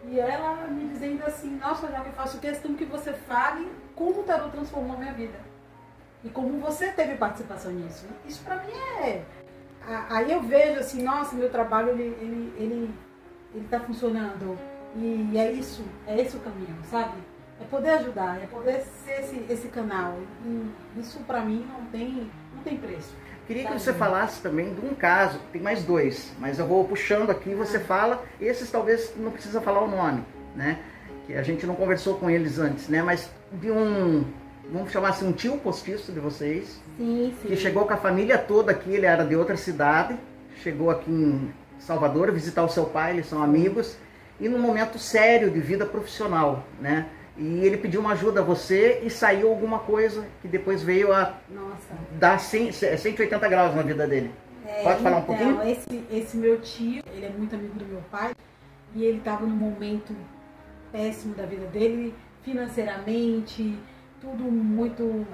E 0.04 0.18
ela 0.18 0.66
me 0.66 0.88
dizendo 0.88 1.24
assim, 1.24 1.56
nossa, 1.56 1.88
já 1.88 1.98
eu 1.98 2.12
faço 2.12 2.38
questão 2.38 2.74
que 2.74 2.84
você 2.84 3.12
fale 3.12 3.70
como 3.94 4.20
o 4.20 4.22
tarot 4.24 4.50
transformou 4.50 4.96
a 4.96 4.98
minha 4.98 5.12
vida. 5.12 5.38
E 6.24 6.28
como 6.28 6.58
você 6.58 6.88
teve 6.92 7.16
participação 7.16 7.72
nisso. 7.72 8.06
Isso 8.26 8.42
para 8.44 8.56
mim 8.56 8.72
é. 9.00 9.22
Aí 10.08 10.30
eu 10.30 10.40
vejo 10.42 10.78
assim, 10.78 11.02
nossa, 11.02 11.34
meu 11.34 11.50
trabalho 11.50 11.90
ele, 11.90 12.16
ele, 12.20 12.54
ele, 12.56 12.94
ele 13.54 13.68
tá 13.68 13.80
funcionando. 13.80 14.58
E 14.94 15.36
é 15.36 15.50
isso, 15.50 15.84
é 16.06 16.20
esse 16.20 16.36
o 16.36 16.40
caminho, 16.40 16.76
sabe? 16.90 17.14
É 17.60 17.64
poder 17.64 17.90
ajudar, 17.90 18.42
é 18.42 18.46
poder 18.46 18.82
ser 19.04 19.20
esse, 19.20 19.46
esse 19.48 19.68
canal. 19.68 20.16
E 20.44 21.00
isso 21.00 21.20
para 21.20 21.40
mim 21.40 21.66
não 21.72 21.86
tem, 21.86 22.30
não 22.54 22.62
tem 22.62 22.76
preço. 22.76 23.14
Queria 23.52 23.68
que 23.68 23.78
você 23.78 23.92
falasse 23.92 24.40
também 24.40 24.72
de 24.72 24.80
um 24.80 24.94
caso, 24.94 25.38
tem 25.52 25.60
mais 25.60 25.84
dois, 25.84 26.32
mas 26.38 26.58
eu 26.58 26.66
vou 26.66 26.82
puxando 26.86 27.28
aqui 27.28 27.54
você 27.54 27.78
fala. 27.78 28.24
Esses 28.40 28.70
talvez 28.70 29.12
não 29.14 29.30
precisa 29.30 29.60
falar 29.60 29.82
o 29.82 29.90
nome, 29.90 30.24
né? 30.56 30.78
Que 31.26 31.34
a 31.34 31.42
gente 31.42 31.66
não 31.66 31.74
conversou 31.74 32.14
com 32.14 32.30
eles 32.30 32.58
antes, 32.58 32.88
né? 32.88 33.02
Mas 33.02 33.30
de 33.52 33.70
um, 33.70 34.24
vamos 34.72 34.90
chamar 34.90 35.10
assim, 35.10 35.28
um 35.28 35.32
tio 35.32 35.58
postiço 35.58 36.12
de 36.12 36.18
vocês. 36.18 36.80
Sim, 36.96 37.34
sim. 37.42 37.48
Que 37.48 37.56
chegou 37.56 37.84
com 37.84 37.92
a 37.92 37.98
família 37.98 38.38
toda 38.38 38.72
aqui, 38.72 38.94
ele 38.94 39.04
era 39.04 39.22
de 39.22 39.36
outra 39.36 39.58
cidade, 39.58 40.16
chegou 40.62 40.90
aqui 40.90 41.10
em 41.10 41.52
Salvador 41.78 42.32
visitar 42.32 42.62
o 42.62 42.70
seu 42.70 42.86
pai, 42.86 43.12
eles 43.12 43.26
são 43.26 43.42
amigos, 43.42 43.98
e 44.40 44.48
num 44.48 44.58
momento 44.58 44.98
sério 44.98 45.50
de 45.50 45.60
vida 45.60 45.84
profissional, 45.84 46.64
né? 46.80 47.04
E 47.36 47.64
ele 47.64 47.78
pediu 47.78 48.00
uma 48.00 48.12
ajuda 48.12 48.40
a 48.40 48.42
você 48.42 49.00
e 49.02 49.10
saiu 49.10 49.48
alguma 49.48 49.78
coisa 49.78 50.26
que 50.42 50.48
depois 50.48 50.82
veio 50.82 51.12
a 51.12 51.34
Nossa. 51.48 51.94
dar 52.18 52.38
100, 52.38 52.72
180 52.72 53.48
graus 53.48 53.74
na 53.74 53.82
vida 53.82 54.06
dele. 54.06 54.30
É, 54.66 54.82
Pode 54.82 55.02
falar 55.02 55.16
um 55.16 55.20
então, 55.20 55.36
pouquinho? 55.36 55.62
Esse, 55.62 56.04
esse 56.10 56.36
meu 56.36 56.60
tio, 56.60 57.02
ele 57.12 57.26
é 57.26 57.30
muito 57.30 57.54
amigo 57.54 57.74
do 57.78 57.84
meu 57.86 58.02
pai 58.10 58.32
e 58.94 59.04
ele 59.04 59.18
estava 59.18 59.46
num 59.46 59.56
momento 59.56 60.14
péssimo 60.92 61.34
da 61.34 61.46
vida 61.46 61.66
dele, 61.66 62.14
financeiramente, 62.42 63.78
tudo 64.20 64.44
muito 64.44 65.26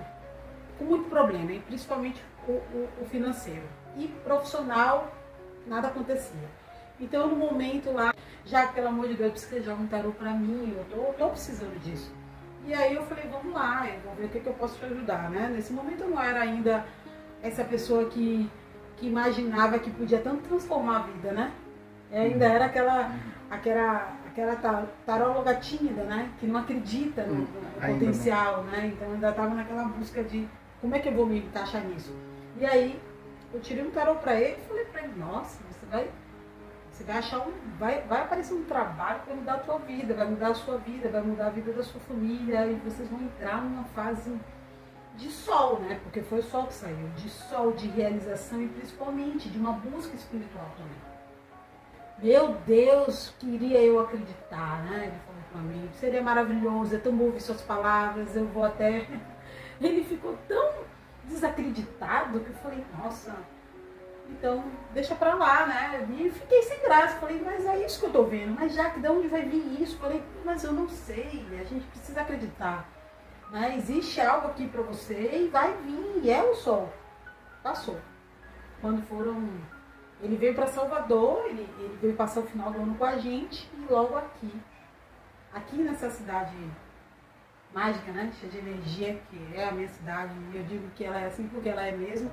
com 0.79 0.85
muito 0.85 1.09
problema, 1.11 1.53
e 1.53 1.59
principalmente 1.59 2.23
o, 2.47 2.53
o, 2.53 2.89
o 3.03 3.05
financeiro. 3.07 3.65
E 3.97 4.07
profissional, 4.25 5.13
nada 5.67 5.89
acontecia. 5.89 6.49
Então, 7.01 7.29
no 7.29 7.37
momento 7.37 7.93
lá, 7.93 8.15
já 8.49 8.67
pelo 8.69 8.89
amor 8.89 9.09
de 9.09 9.15
Deus, 9.15 9.33
precisa 9.33 9.61
jogar 9.61 9.83
um 9.83 9.87
tarô 9.87 10.11
pra 10.13 10.31
mim, 10.31 10.75
eu 10.77 10.85
tô, 10.85 11.13
tô 11.13 11.29
precisando 11.31 11.79
disso. 11.81 12.11
E 12.67 12.73
aí 12.75 12.95
eu 12.95 13.03
falei, 13.05 13.25
vamos 13.31 13.53
lá, 13.53 13.87
eu 13.87 14.01
vou 14.01 14.15
ver 14.15 14.25
o 14.25 14.29
que, 14.29 14.41
que 14.41 14.47
eu 14.47 14.55
posso 14.55 14.79
te 14.79 14.85
ajudar, 14.87 15.31
né? 15.31 15.51
Nesse 15.55 15.73
momento 15.73 16.03
eu 16.03 16.11
não 16.11 16.23
era 16.23 16.41
ainda 16.41 16.85
essa 17.43 17.63
pessoa 17.63 18.07
que, 18.07 18.51
que 18.97 19.07
imaginava 19.07 19.79
que 19.79 19.91
podia 19.91 20.19
tanto 20.19 20.49
transformar 20.49 20.97
a 20.97 21.03
vida, 21.03 21.33
né? 21.33 21.53
Eu 22.11 22.23
ainda 22.23 22.47
era 22.47 22.65
aquela, 22.65 23.13
aquela, 23.51 24.17
aquela 24.27 24.87
taróloga 25.05 25.55
tímida, 25.57 26.05
né? 26.05 26.31
Que 26.41 26.47
não 26.47 26.61
acredita 26.61 27.25
no, 27.25 27.37
no 27.37 27.47
potencial, 27.81 28.65
né? 28.65 28.93
Então 28.95 29.09
eu 29.09 29.15
ainda 29.15 29.29
estava 29.29 29.55
naquela 29.55 29.85
busca 29.85 30.25
de 30.25 30.49
como 30.81 30.95
é 30.95 30.99
que 31.01 31.09
eu 31.09 31.15
vou 31.15 31.27
me 31.27 31.39
encaixar 31.39 31.85
nisso. 31.85 32.15
E 32.59 32.65
aí 32.65 32.99
eu 33.53 33.61
tirei 33.61 33.85
um 33.85 33.91
tarô 33.91 34.15
para 34.17 34.35
ele 34.41 34.57
e 34.59 34.69
falei 34.69 34.85
para 34.87 35.03
ele, 35.05 35.19
nossa, 35.19 35.59
você 35.71 35.87
vai 35.91 36.11
você 36.99 37.05
vai 37.05 37.19
achar 37.19 37.39
um. 37.47 37.53
Vai, 37.79 38.01
vai 38.03 38.23
aparecer 38.23 38.55
um 38.55 38.65
trabalho 38.65 39.21
que 39.21 39.29
vai 39.29 39.37
mudar 39.37 39.55
a 39.55 39.59
tua 39.59 39.79
vida, 39.79 40.15
vai 40.15 40.27
mudar 40.27 40.49
a 40.49 40.55
sua 40.55 40.79
vida, 40.79 41.09
vai 41.09 41.23
mudar 41.23 41.47
a 41.47 41.51
vida 41.51 41.73
da 41.73 41.83
sua 41.85 42.01
família, 42.01 42.67
e 42.67 42.75
vocês 42.77 43.09
vão 43.09 43.21
entrar 43.23 43.63
numa 43.63 43.85
fase 43.85 44.37
de 45.17 45.31
sol, 45.31 45.79
né? 45.79 46.01
Porque 46.03 46.23
foi 46.23 46.41
o 46.41 46.43
sol 46.43 46.67
que 46.67 46.75
saiu, 46.75 47.09
de 47.17 47.29
sol, 47.31 47.73
de 47.73 47.87
realização 47.89 48.61
e 48.61 48.69
principalmente 48.69 49.49
de 49.49 49.59
uma 49.59 49.73
busca 49.73 50.15
espiritual 50.17 50.71
também. 50.77 51.09
Meu 52.21 52.57
Deus, 52.67 53.33
queria 53.39 53.81
eu 53.81 54.01
acreditar, 54.01 54.83
né? 54.83 55.07
Ele 55.07 55.19
falou 55.25 55.43
pra 55.53 55.61
mim, 55.61 55.89
seria 56.01 56.21
maravilhoso, 56.21 56.97
é 56.97 56.99
tão 56.99 57.17
bom 57.17 57.27
ouvir 57.27 57.41
suas 57.41 57.63
palavras, 57.63 58.35
eu 58.35 58.47
vou 58.49 58.65
até. 58.65 59.07
Ele 59.81 60.03
ficou 60.03 60.37
tão 60.49 60.73
desacreditado 61.27 62.41
que 62.41 62.51
eu 62.51 62.57
falei, 62.57 62.85
nossa, 62.97 63.37
então, 64.29 64.63
deixa 64.93 65.15
pra 65.15 65.35
lá, 65.35 65.67
né? 65.67 66.07
E 66.11 66.31
fiquei 66.31 66.63
sem 66.63 66.81
graça. 66.83 67.17
Falei, 67.17 67.41
mas 67.43 67.65
é 67.65 67.85
isso 67.85 67.99
que 67.99 68.07
eu 68.07 68.13
tô 68.13 68.25
vendo. 68.25 68.55
Mas 68.59 68.75
já 68.75 68.91
que 68.91 69.01
de 69.01 69.09
onde 69.09 69.29
vai 69.29 69.43
vir 69.43 69.81
isso? 69.81 69.99
Falei, 69.99 70.23
mas 70.45 70.63
eu 70.63 70.73
não 70.73 70.89
sei. 70.89 71.47
A 71.59 71.65
gente 71.65 71.87
precisa 71.87 72.21
acreditar. 72.21 72.87
Né? 73.51 73.77
Existe 73.79 74.21
algo 74.21 74.49
aqui 74.49 74.69
para 74.69 74.83
você 74.83 75.45
e 75.45 75.49
vai 75.49 75.73
vir. 75.79 76.21
E 76.23 76.31
é 76.31 76.43
o 76.43 76.55
sol. 76.55 76.93
Passou. 77.63 77.99
Quando 78.81 79.03
foram. 79.07 79.49
Ele 80.21 80.37
veio 80.37 80.55
para 80.55 80.67
Salvador, 80.67 81.45
ele, 81.47 81.69
ele 81.79 81.97
veio 82.01 82.15
passar 82.15 82.41
o 82.41 82.47
final 82.47 82.73
do 82.73 82.81
ano 82.81 82.97
com 82.97 83.05
a 83.05 83.17
gente 83.19 83.71
e 83.73 83.93
logo 83.93 84.17
aqui. 84.17 84.53
Aqui 85.55 85.77
nessa 85.77 86.11
cidade 86.11 86.57
mágica, 87.73 88.11
né? 88.11 88.33
Cheia 88.39 88.51
de 88.51 88.59
energia, 88.59 89.23
que 89.31 89.55
é 89.55 89.69
a 89.69 89.73
minha 89.73 89.89
cidade. 89.89 90.35
Eu 90.53 90.65
digo 90.65 90.91
que 90.91 91.05
ela 91.05 91.21
é 91.21 91.27
assim 91.27 91.47
porque 91.49 91.69
ela 91.69 91.87
é 91.87 91.93
mesmo 91.93 92.31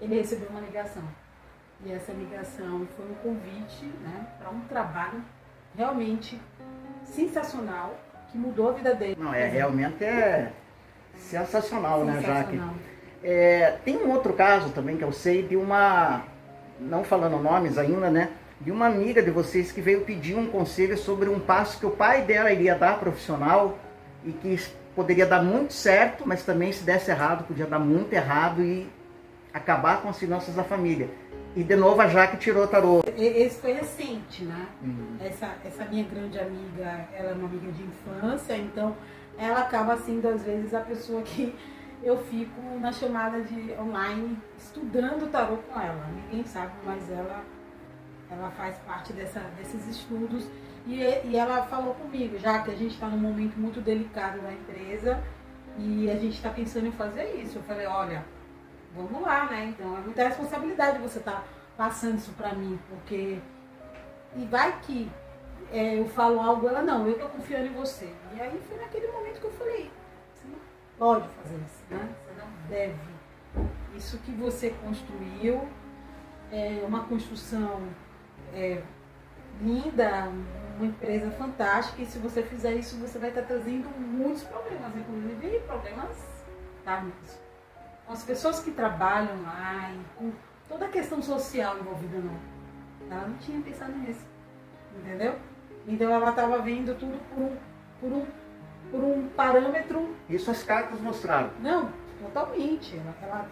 ele 0.00 0.16
recebeu 0.16 0.48
uma 0.48 0.60
ligação. 0.60 1.02
E 1.84 1.92
essa 1.92 2.12
ligação 2.12 2.86
foi 2.96 3.06
um 3.06 3.14
convite 3.22 3.84
né, 4.02 4.26
para 4.38 4.50
um 4.50 4.60
trabalho 4.60 5.22
realmente 5.76 6.40
sensacional 7.04 7.94
que 8.30 8.38
mudou 8.38 8.70
a 8.70 8.72
vida 8.72 8.94
dele. 8.94 9.16
Não, 9.18 9.32
é 9.32 9.46
realmente 9.46 10.02
é 10.04 10.52
sensacional, 11.16 12.04
sensacional. 12.04 12.06
né, 12.06 12.22
Jaque? 12.22 12.60
É, 13.22 13.76
tem 13.84 13.96
um 13.98 14.10
outro 14.10 14.32
caso 14.32 14.70
também 14.70 14.96
que 14.96 15.04
eu 15.04 15.12
sei 15.12 15.42
de 15.42 15.56
uma, 15.56 16.22
não 16.80 17.04
falando 17.04 17.38
nomes 17.42 17.78
ainda, 17.78 18.10
né? 18.10 18.30
De 18.60 18.70
uma 18.70 18.86
amiga 18.86 19.22
de 19.22 19.30
vocês 19.30 19.70
que 19.70 19.80
veio 19.80 20.02
pedir 20.02 20.34
um 20.34 20.46
conselho 20.46 20.96
sobre 20.96 21.28
um 21.28 21.38
passo 21.38 21.78
que 21.78 21.86
o 21.86 21.90
pai 21.90 22.22
dela 22.22 22.50
iria 22.50 22.74
dar 22.74 22.98
profissional 22.98 23.78
e 24.24 24.32
que 24.32 24.58
poderia 24.94 25.26
dar 25.26 25.42
muito 25.42 25.74
certo, 25.74 26.24
mas 26.26 26.42
também 26.42 26.72
se 26.72 26.82
desse 26.82 27.10
errado, 27.10 27.44
podia 27.46 27.66
dar 27.66 27.78
muito 27.78 28.12
errado 28.14 28.62
e 28.62 28.88
acabar 29.56 30.02
com 30.02 30.08
as 30.08 30.18
finanças 30.18 30.54
da 30.54 30.62
família. 30.62 31.08
E 31.54 31.64
de 31.64 31.74
novo 31.74 32.00
a 32.00 32.06
Jaque 32.06 32.36
tirou 32.36 32.64
o 32.64 32.68
tarô. 32.68 33.02
Esse 33.16 33.60
foi 33.60 33.72
recente, 33.72 34.44
né? 34.44 34.66
Uhum. 34.82 35.16
Essa, 35.18 35.54
essa 35.64 35.84
minha 35.86 36.04
grande 36.04 36.38
amiga, 36.38 37.08
ela 37.14 37.30
é 37.30 37.32
uma 37.32 37.48
amiga 37.48 37.72
de 37.72 37.82
infância, 37.82 38.56
então 38.56 38.94
ela 39.38 39.60
acaba 39.60 39.96
sendo 39.96 40.28
às 40.28 40.42
vezes 40.42 40.74
a 40.74 40.80
pessoa 40.80 41.22
que 41.22 41.54
eu 42.02 42.18
fico 42.24 42.60
na 42.78 42.92
chamada 42.92 43.40
de 43.40 43.72
online 43.80 44.38
estudando 44.58 45.30
tarô 45.30 45.56
com 45.56 45.80
ela. 45.80 46.06
Ninguém 46.14 46.44
sabe, 46.44 46.72
mas 46.84 47.10
ela, 47.10 47.42
ela 48.30 48.50
faz 48.50 48.76
parte 48.86 49.14
dessa, 49.14 49.40
desses 49.56 49.88
estudos. 49.88 50.46
E, 50.86 51.00
e 51.24 51.36
ela 51.36 51.62
falou 51.62 51.94
comigo, 51.94 52.38
já 52.38 52.58
que 52.58 52.70
a 52.70 52.74
gente 52.76 52.92
está 52.92 53.08
num 53.08 53.18
momento 53.18 53.56
muito 53.56 53.80
delicado 53.80 54.42
na 54.42 54.52
empresa 54.52 55.22
e 55.78 56.10
a 56.10 56.14
gente 56.16 56.34
está 56.34 56.50
pensando 56.50 56.86
em 56.86 56.92
fazer 56.92 57.34
isso. 57.42 57.58
Eu 57.58 57.62
falei, 57.62 57.86
olha, 57.86 58.22
vamos 58.96 59.22
lá, 59.22 59.46
né? 59.46 59.66
Então 59.66 59.96
é 59.96 60.00
muita 60.00 60.28
responsabilidade 60.28 60.98
você 60.98 61.18
estar 61.18 61.32
tá 61.32 61.44
passando 61.76 62.18
isso 62.18 62.32
para 62.32 62.54
mim, 62.54 62.78
porque. 62.88 63.38
E 64.34 64.44
vai 64.46 64.78
que 64.80 65.10
é, 65.72 65.98
eu 65.98 66.06
falo 66.08 66.40
algo, 66.40 66.68
ela 66.68 66.82
não, 66.82 67.06
eu 67.06 67.18
tô 67.18 67.28
confiando 67.28 67.66
em 67.66 67.72
você. 67.72 68.12
E 68.34 68.40
aí 68.40 68.60
foi 68.68 68.76
naquele 68.78 69.08
momento 69.08 69.40
que 69.40 69.46
eu 69.46 69.52
falei, 69.52 69.90
você 70.34 70.46
não 70.48 70.58
pode 70.98 71.28
fazer 71.28 71.56
isso, 71.56 71.84
né? 71.90 72.14
Você 72.24 72.40
não 72.40 72.68
deve. 72.68 73.16
Isso 73.96 74.18
que 74.18 74.30
você 74.32 74.70
construiu 74.84 75.66
é 76.52 76.84
uma 76.86 77.04
construção 77.04 77.80
é, 78.52 78.82
linda, 79.60 80.30
uma 80.76 80.86
empresa 80.86 81.30
fantástica, 81.30 82.02
e 82.02 82.06
se 82.06 82.18
você 82.18 82.42
fizer 82.42 82.74
isso, 82.74 82.98
você 82.98 83.18
vai 83.18 83.30
estar 83.30 83.42
trazendo 83.42 83.88
muitos 83.98 84.42
problemas, 84.44 84.94
inclusive 84.94 85.60
problemas 85.60 86.44
kármicos 86.84 87.45
com 88.06 88.12
as 88.12 88.22
pessoas 88.22 88.60
que 88.60 88.70
trabalham 88.70 89.42
lá, 89.42 89.90
e 89.92 90.18
com 90.18 90.32
toda 90.68 90.86
a 90.86 90.88
questão 90.88 91.20
social 91.20 91.78
envolvida 91.78 92.18
não. 92.18 92.36
Ela 93.10 93.28
não 93.28 93.36
tinha 93.38 93.60
pensado 93.60 93.92
nisso. 93.92 94.24
Entendeu? 94.98 95.34
Então 95.86 96.10
ela 96.10 96.30
estava 96.30 96.58
vendo 96.58 96.94
tudo 96.98 97.18
por 97.28 97.42
um, 97.42 97.56
por 98.00 98.12
um, 98.12 98.26
por 98.90 99.04
um 99.04 99.28
parâmetro. 99.28 100.14
Isso 100.28 100.50
as 100.50 100.62
cartas 100.62 101.00
mostraram. 101.00 101.50
Não, 101.60 101.92
totalmente. 102.22 103.00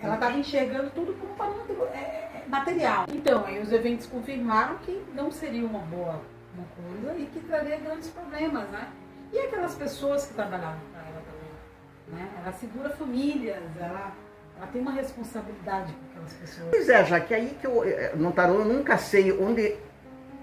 Ela 0.02 0.14
estava 0.14 0.36
enxergando 0.36 0.90
tudo 0.90 1.12
por 1.14 1.30
um 1.30 1.34
parâmetro 1.34 1.84
é, 1.92 1.98
é, 1.98 2.44
material. 2.48 3.06
Então, 3.12 3.44
aí 3.44 3.60
os 3.60 3.72
eventos 3.72 4.06
confirmaram 4.06 4.78
que 4.78 5.04
não 5.14 5.30
seria 5.30 5.66
uma 5.66 5.80
boa 5.80 6.20
uma 6.56 6.66
coisa 6.76 7.18
e 7.18 7.26
que 7.26 7.40
traria 7.40 7.76
grandes 7.78 8.08
problemas, 8.10 8.68
né? 8.68 8.88
E 9.32 9.38
aquelas 9.38 9.74
pessoas 9.74 10.26
que 10.26 10.34
trabalhavam 10.34 10.80
para 10.92 11.02
ela 11.02 11.22
também. 11.22 12.20
Né? 12.20 12.30
Ela 12.40 12.52
segura 12.52 12.90
famílias, 12.90 13.62
ela 13.80 14.12
ela 14.56 14.66
tem 14.68 14.80
uma 14.80 14.92
responsabilidade 14.92 15.92
com 15.92 16.10
aquelas 16.10 16.32
pessoas. 16.34 16.68
Pois 16.70 16.88
é, 16.88 17.04
já 17.04 17.20
que 17.20 17.34
aí 17.34 17.56
que 17.60 17.66
eu, 17.66 17.84
eh, 17.84 18.12
no 18.14 18.32
tarô 18.32 18.54
eu 18.54 18.64
nunca 18.64 18.96
sei 18.96 19.32
onde 19.32 19.76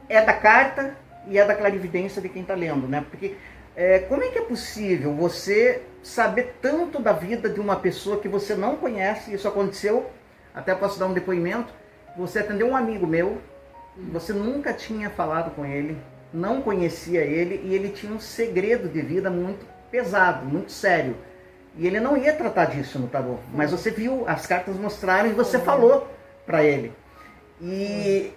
é 0.10 0.22
da 0.22 0.34
carta 0.34 0.96
e 1.28 1.38
é 1.38 1.46
da 1.46 1.56
clarividência 1.56 2.22
de 2.22 2.30
quem 2.30 2.42
está 2.42 2.54
lendo, 2.54 2.88
né? 2.88 3.06
Porque 3.10 3.36
é, 3.76 4.00
como 4.00 4.22
é 4.22 4.30
que 4.30 4.38
é 4.38 4.42
possível 4.42 5.16
você 5.16 5.82
saber 6.04 6.56
tanto 6.62 7.02
da 7.02 7.14
vida 7.14 7.50
de 7.50 7.60
uma 7.60 7.78
pessoa 7.78 8.20
que 8.20 8.28
você 8.28 8.54
não 8.54 8.76
conhece? 8.76 9.34
Isso 9.34 9.48
aconteceu, 9.48 10.10
até 10.54 10.76
posso 10.76 11.00
dar 11.00 11.08
um 11.08 11.14
depoimento. 11.14 11.74
Você 12.18 12.40
atendeu 12.40 12.68
um 12.68 12.76
amigo 12.76 13.08
meu, 13.08 13.42
você 14.12 14.34
nunca 14.34 14.74
tinha 14.74 15.10
falado 15.10 15.56
com 15.56 15.66
ele, 15.66 15.98
não 16.34 16.62
conhecia 16.62 17.22
ele 17.22 17.62
e 17.64 17.74
ele 17.74 17.90
tinha 17.90 18.14
um 18.14 18.20
segredo 18.20 18.90
de 18.90 19.02
vida 19.02 19.30
muito 19.30 19.66
pesado, 19.90 20.46
muito 20.46 20.72
sério. 20.72 21.16
E 21.76 21.88
ele 21.88 22.00
não 22.00 22.18
ia 22.18 22.36
tratar 22.36 22.66
disso 22.66 23.00
no 23.00 23.08
tarô. 23.08 23.38
Mas 23.54 23.72
você 23.72 23.92
viu, 23.92 24.28
as 24.28 24.46
cartas 24.46 24.76
mostraram 24.76 25.30
e 25.30 25.34
você 25.34 25.60
falou 25.60 26.08
para 26.46 26.64
ele. 26.64 26.94
E 27.62 28.34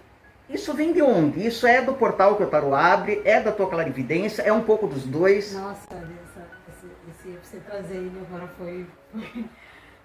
isso 0.48 0.72
vem 0.74 0.92
de 0.92 1.02
onde? 1.02 1.44
Isso 1.44 1.66
é 1.66 1.82
do 1.82 1.94
portal 1.94 2.36
que 2.36 2.42
o 2.42 2.48
tarô 2.48 2.74
abre, 2.74 3.22
é 3.24 3.40
da 3.40 3.50
tua 3.50 3.68
clarividência, 3.68 4.42
é 4.42 4.52
um 4.52 4.62
pouco 4.62 4.86
dos 4.86 5.04
dois. 5.04 5.52
Nossa, 5.54 5.86
essa, 5.92 6.46
esse, 6.68 6.86
esse, 7.10 7.38
você 7.42 7.56
trazer 7.58 7.96
ele 7.96 8.26
agora 8.28 8.46
foi, 8.56 8.86
foi, 9.10 9.44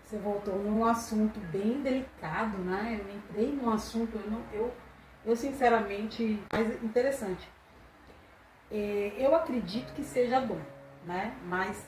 Você 0.09 0.17
voltou 0.17 0.55
num 0.55 0.83
assunto 0.85 1.39
bem 1.51 1.83
delicado, 1.83 2.57
né? 2.57 2.99
Eu 2.99 3.15
entrei 3.15 3.51
num 3.51 3.69
assunto, 3.69 4.17
eu, 4.17 4.31
não, 4.31 4.41
eu, 4.51 4.73
eu 5.23 5.35
sinceramente, 5.35 6.41
mais 6.51 6.83
interessante. 6.83 7.47
É, 8.71 9.13
eu 9.19 9.35
acredito 9.35 9.93
que 9.93 10.03
seja 10.03 10.41
bom, 10.41 10.57
né? 11.05 11.35
Mas 11.45 11.85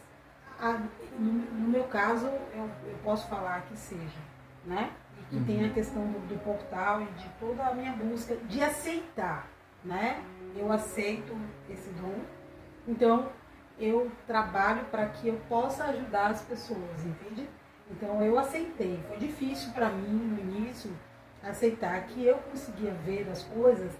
a, 0.62 0.80
no, 1.18 1.32
no, 1.32 1.68
meu 1.68 1.84
caso, 1.86 2.27
eu, 2.27 2.70
eu, 2.86 2.96
posso 3.03 3.27
falar 3.27 3.62
que 3.63 3.75
seja, 3.75 4.20
né? 4.63 4.91
E 5.20 5.24
que 5.25 5.36
uhum. 5.38 5.46
tem 5.46 5.63
a 5.63 5.68
uhum. 5.68 5.74
questão 5.74 6.03
do, 6.03 6.20
do, 6.27 6.39
portal 6.44 7.01
e 7.01 7.06
de 7.06 7.27
toda 7.39 7.65
a 7.65 7.74
minha 7.74 7.91
busca 7.94 8.36
de 8.36 8.63
aceitar, 8.63 9.48
né? 9.84 10.24
Eu 10.56 10.72
aceito 10.72 11.36
esse 11.70 11.89
dom, 11.91 12.20
então 12.88 13.30
eu 13.80 14.12
trabalho 14.27 14.86
para 14.86 15.08
que 15.08 15.27
eu 15.27 15.41
possa 15.50 15.86
ajudar 15.86 16.27
as 16.27 16.41
pessoas, 16.44 17.03
entende? 17.03 17.50
Então 17.89 18.24
eu 18.24 18.38
aceitei. 18.38 19.03
Foi 19.08 19.18
difícil 19.18 19.72
para 19.74 19.89
mim 19.89 20.13
no 20.13 20.39
início 20.39 20.91
aceitar 21.41 22.00
que 22.06 22.24
eu 22.25 22.38
conseguia 22.38 22.91
ver 22.91 23.27
as 23.30 23.44
coisas 23.44 23.91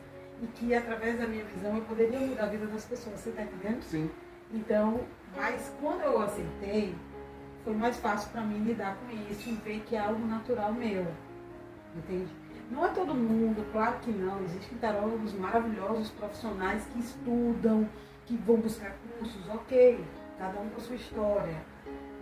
e 0.42 0.48
que 0.48 0.76
através 0.76 1.20
da 1.20 1.28
minha 1.28 1.44
visão 1.44 1.76
eu 1.76 1.84
poderia 1.84 2.20
mudar 2.20 2.44
a 2.44 2.48
vida 2.48 2.68
das 2.68 2.86
pessoas, 2.86 3.20
você 3.20 3.30
está 3.30 3.42
entendendo? 3.42 3.82
Sim. 3.82 4.12
Então, 4.54 5.02
mas 5.36 5.74
quando 5.80 6.02
eu 6.02 6.22
aceitei, 6.22 6.96
foi 7.64 7.74
mais 7.74 7.98
fácil 7.98 8.30
para 8.32 8.42
mim 8.42 8.64
lidar 8.64 8.98
com 8.98 9.32
isso 9.32 9.50
e 9.50 9.54
ver 9.54 9.82
que 9.82 9.96
é 9.96 10.00
algo 10.00 10.26
natural 10.26 10.74
meu, 10.74 11.06
entende? 11.96 12.32
Não 12.70 12.86
é 12.86 12.90
todo 12.90 13.14
mundo, 13.14 13.66
claro 13.72 13.98
que 14.00 14.12
não, 14.12 14.42
existem 14.44 14.78
tarólogos 14.78 15.34
maravilhosos, 15.34 16.10
profissionais 16.12 16.86
que 16.86 17.00
estudam, 17.00 17.88
que 18.26 18.36
vão 18.38 18.58
buscar 18.58 18.96
cursos, 19.20 19.50
ok, 19.50 20.04
cada 20.38 20.60
um 20.60 20.70
com 20.70 20.78
a 20.78 20.84
sua 20.84 20.96
história. 20.96 21.58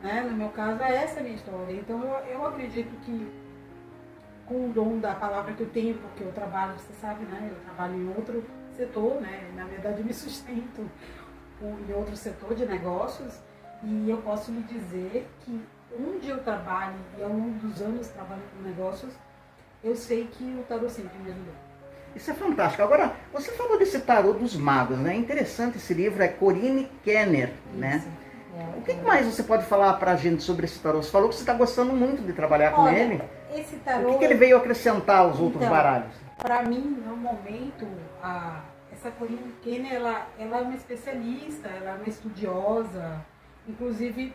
Né? 0.01 0.21
No 0.21 0.35
meu 0.35 0.49
caso, 0.49 0.81
é 0.81 1.03
essa 1.03 1.19
a 1.19 1.23
minha 1.23 1.35
história. 1.35 1.73
Então 1.73 2.03
eu, 2.03 2.13
eu 2.25 2.47
acredito 2.47 2.89
que 3.01 3.31
com 4.45 4.69
o 4.69 4.73
dom 4.73 4.97
da 4.97 5.13
palavra 5.13 5.53
que 5.53 5.61
eu 5.61 5.69
tenho, 5.69 5.95
porque 5.99 6.23
eu 6.23 6.31
trabalho, 6.31 6.73
você 6.79 6.91
sabe, 6.93 7.23
né? 7.25 7.49
Eu 7.51 7.57
trabalho 7.65 7.95
em 7.95 8.09
outro 8.09 8.43
setor, 8.75 9.21
né? 9.21 9.51
Na 9.55 9.65
verdade, 9.65 9.99
eu 9.99 10.05
me 10.05 10.13
sustento 10.13 10.89
em 11.61 11.93
outro 11.93 12.15
setor 12.15 12.55
de 12.55 12.65
negócios 12.65 13.33
e 13.83 14.09
eu 14.09 14.17
posso 14.17 14.51
lhe 14.51 14.61
dizer 14.63 15.27
que 15.41 15.61
onde 15.97 16.29
eu 16.29 16.43
trabalho 16.43 16.95
e 17.17 17.23
ao 17.23 17.29
longo 17.29 17.57
dos 17.59 17.81
anos 17.81 18.07
trabalhando 18.09 18.49
com 18.55 18.63
negócios, 18.63 19.13
eu 19.83 19.95
sei 19.95 20.27
que 20.27 20.43
o 20.43 20.63
tarô 20.67 20.89
sempre 20.89 21.17
me 21.19 21.31
ajudou. 21.31 21.53
Isso 22.15 22.31
é 22.31 22.33
fantástico. 22.33 22.83
Agora, 22.83 23.13
você 23.31 23.51
falou 23.51 23.77
desse 23.77 23.99
tarô 23.99 24.33
dos 24.33 24.55
magos, 24.55 24.97
né? 24.97 25.13
É 25.13 25.17
interessante 25.17 25.77
esse 25.77 25.93
livro, 25.93 26.21
é 26.21 26.27
Corinne 26.27 26.89
Kenner? 27.03 27.53
Isso. 27.71 27.77
né? 27.77 28.03
É, 28.57 28.77
o 28.77 28.81
que, 28.81 28.91
é. 28.91 28.95
mais 28.95 29.25
você 29.25 29.43
pode 29.43 29.65
falar 29.65 29.93
para 29.93 30.11
a 30.11 30.15
gente 30.15 30.43
sobre 30.43 30.65
esse 30.65 30.79
tarô? 30.79 31.01
Você 31.01 31.11
falou 31.11 31.29
que 31.29 31.35
você 31.35 31.41
está 31.41 31.53
gostando 31.53 31.93
muito 31.93 32.21
de 32.23 32.33
trabalhar 32.33 32.71
com 32.71 32.89
ele. 32.89 33.21
Esse 33.53 33.77
tarô. 33.77 34.09
O 34.09 34.11
que, 34.13 34.19
que 34.19 34.25
ele 34.25 34.35
veio 34.35 34.57
acrescentar 34.57 35.19
aos 35.19 35.39
outros 35.39 35.61
então, 35.61 35.69
baralhos? 35.69 36.13
Para 36.37 36.63
mim, 36.63 37.01
no 37.05 37.15
momento, 37.15 37.87
a, 38.21 38.61
essa 38.99 39.11
Corinne 39.11 39.53
Kenner, 39.63 39.93
ela, 39.93 40.27
ela 40.37 40.57
é 40.57 40.61
uma 40.61 40.75
especialista, 40.75 41.69
ela 41.69 41.91
é 41.91 41.93
uma 41.93 42.09
estudiosa. 42.09 43.25
Inclusive, 43.67 44.33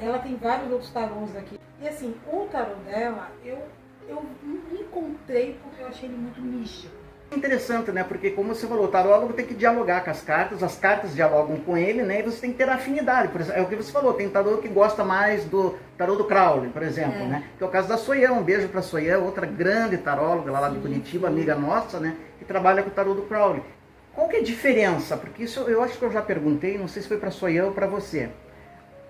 ela 0.00 0.18
tem 0.18 0.36
vários 0.36 0.72
outros 0.72 0.90
tarôs 0.90 1.36
aqui. 1.36 1.60
E 1.80 1.86
assim, 1.86 2.14
o 2.32 2.46
tarô 2.50 2.74
dela, 2.86 3.30
eu, 3.44 3.58
eu 4.08 4.24
encontrei 4.72 5.58
porque 5.62 5.82
eu 5.82 5.88
achei 5.88 6.08
ele 6.08 6.16
muito 6.16 6.40
místico. 6.40 6.94
Interessante, 7.34 7.90
né? 7.90 8.04
Porque 8.04 8.30
como 8.30 8.54
você 8.54 8.68
falou, 8.68 8.84
o 8.84 8.88
tarólogo 8.88 9.32
tem 9.32 9.44
que 9.44 9.52
dialogar 9.52 10.04
com 10.04 10.10
as 10.10 10.22
cartas, 10.22 10.62
as 10.62 10.78
cartas 10.78 11.12
dialogam 11.12 11.56
com 11.56 11.76
ele, 11.76 12.02
né? 12.02 12.20
E 12.20 12.22
você 12.22 12.40
tem 12.40 12.52
que 12.52 12.58
ter 12.58 12.68
afinidade. 12.68 13.28
Por 13.28 13.40
exemplo, 13.40 13.60
é 13.60 13.64
o 13.64 13.68
que 13.68 13.74
você 13.74 13.90
falou, 13.90 14.14
tem 14.14 14.28
tarô 14.28 14.58
que 14.58 14.68
gosta 14.68 15.04
mais 15.04 15.44
do 15.44 15.76
tarô 15.98 16.14
do 16.14 16.24
Crowley, 16.24 16.70
por 16.70 16.84
exemplo, 16.84 17.22
é. 17.22 17.26
né? 17.26 17.44
Que 17.58 17.64
é 17.64 17.66
o 17.66 17.70
caso 17.70 17.88
da 17.88 17.96
Soyan, 17.98 18.32
um 18.32 18.44
beijo 18.44 18.68
para 18.68 18.80
Soyan, 18.80 19.18
outra 19.18 19.44
grande 19.44 19.98
taróloga 19.98 20.52
lá, 20.52 20.60
lá 20.60 20.68
de 20.68 20.78
Curitiba, 20.78 21.26
amiga 21.26 21.56
nossa, 21.56 21.98
né? 21.98 22.16
Trabalha 22.46 22.82
com 22.82 22.90
o 22.90 22.92
tarô 22.92 23.14
do 23.14 23.22
Crowley. 23.22 23.62
Qual 24.14 24.28
que 24.28 24.36
é 24.36 24.40
a 24.40 24.44
diferença? 24.44 25.16
Porque 25.16 25.44
isso 25.44 25.60
eu 25.60 25.82
acho 25.82 25.98
que 25.98 26.04
eu 26.04 26.10
já 26.10 26.22
perguntei, 26.22 26.78
não 26.78 26.88
sei 26.88 27.02
se 27.02 27.08
foi 27.08 27.18
para 27.18 27.30
Soyan 27.30 27.66
ou 27.66 27.72
para 27.72 27.86
você. 27.86 28.30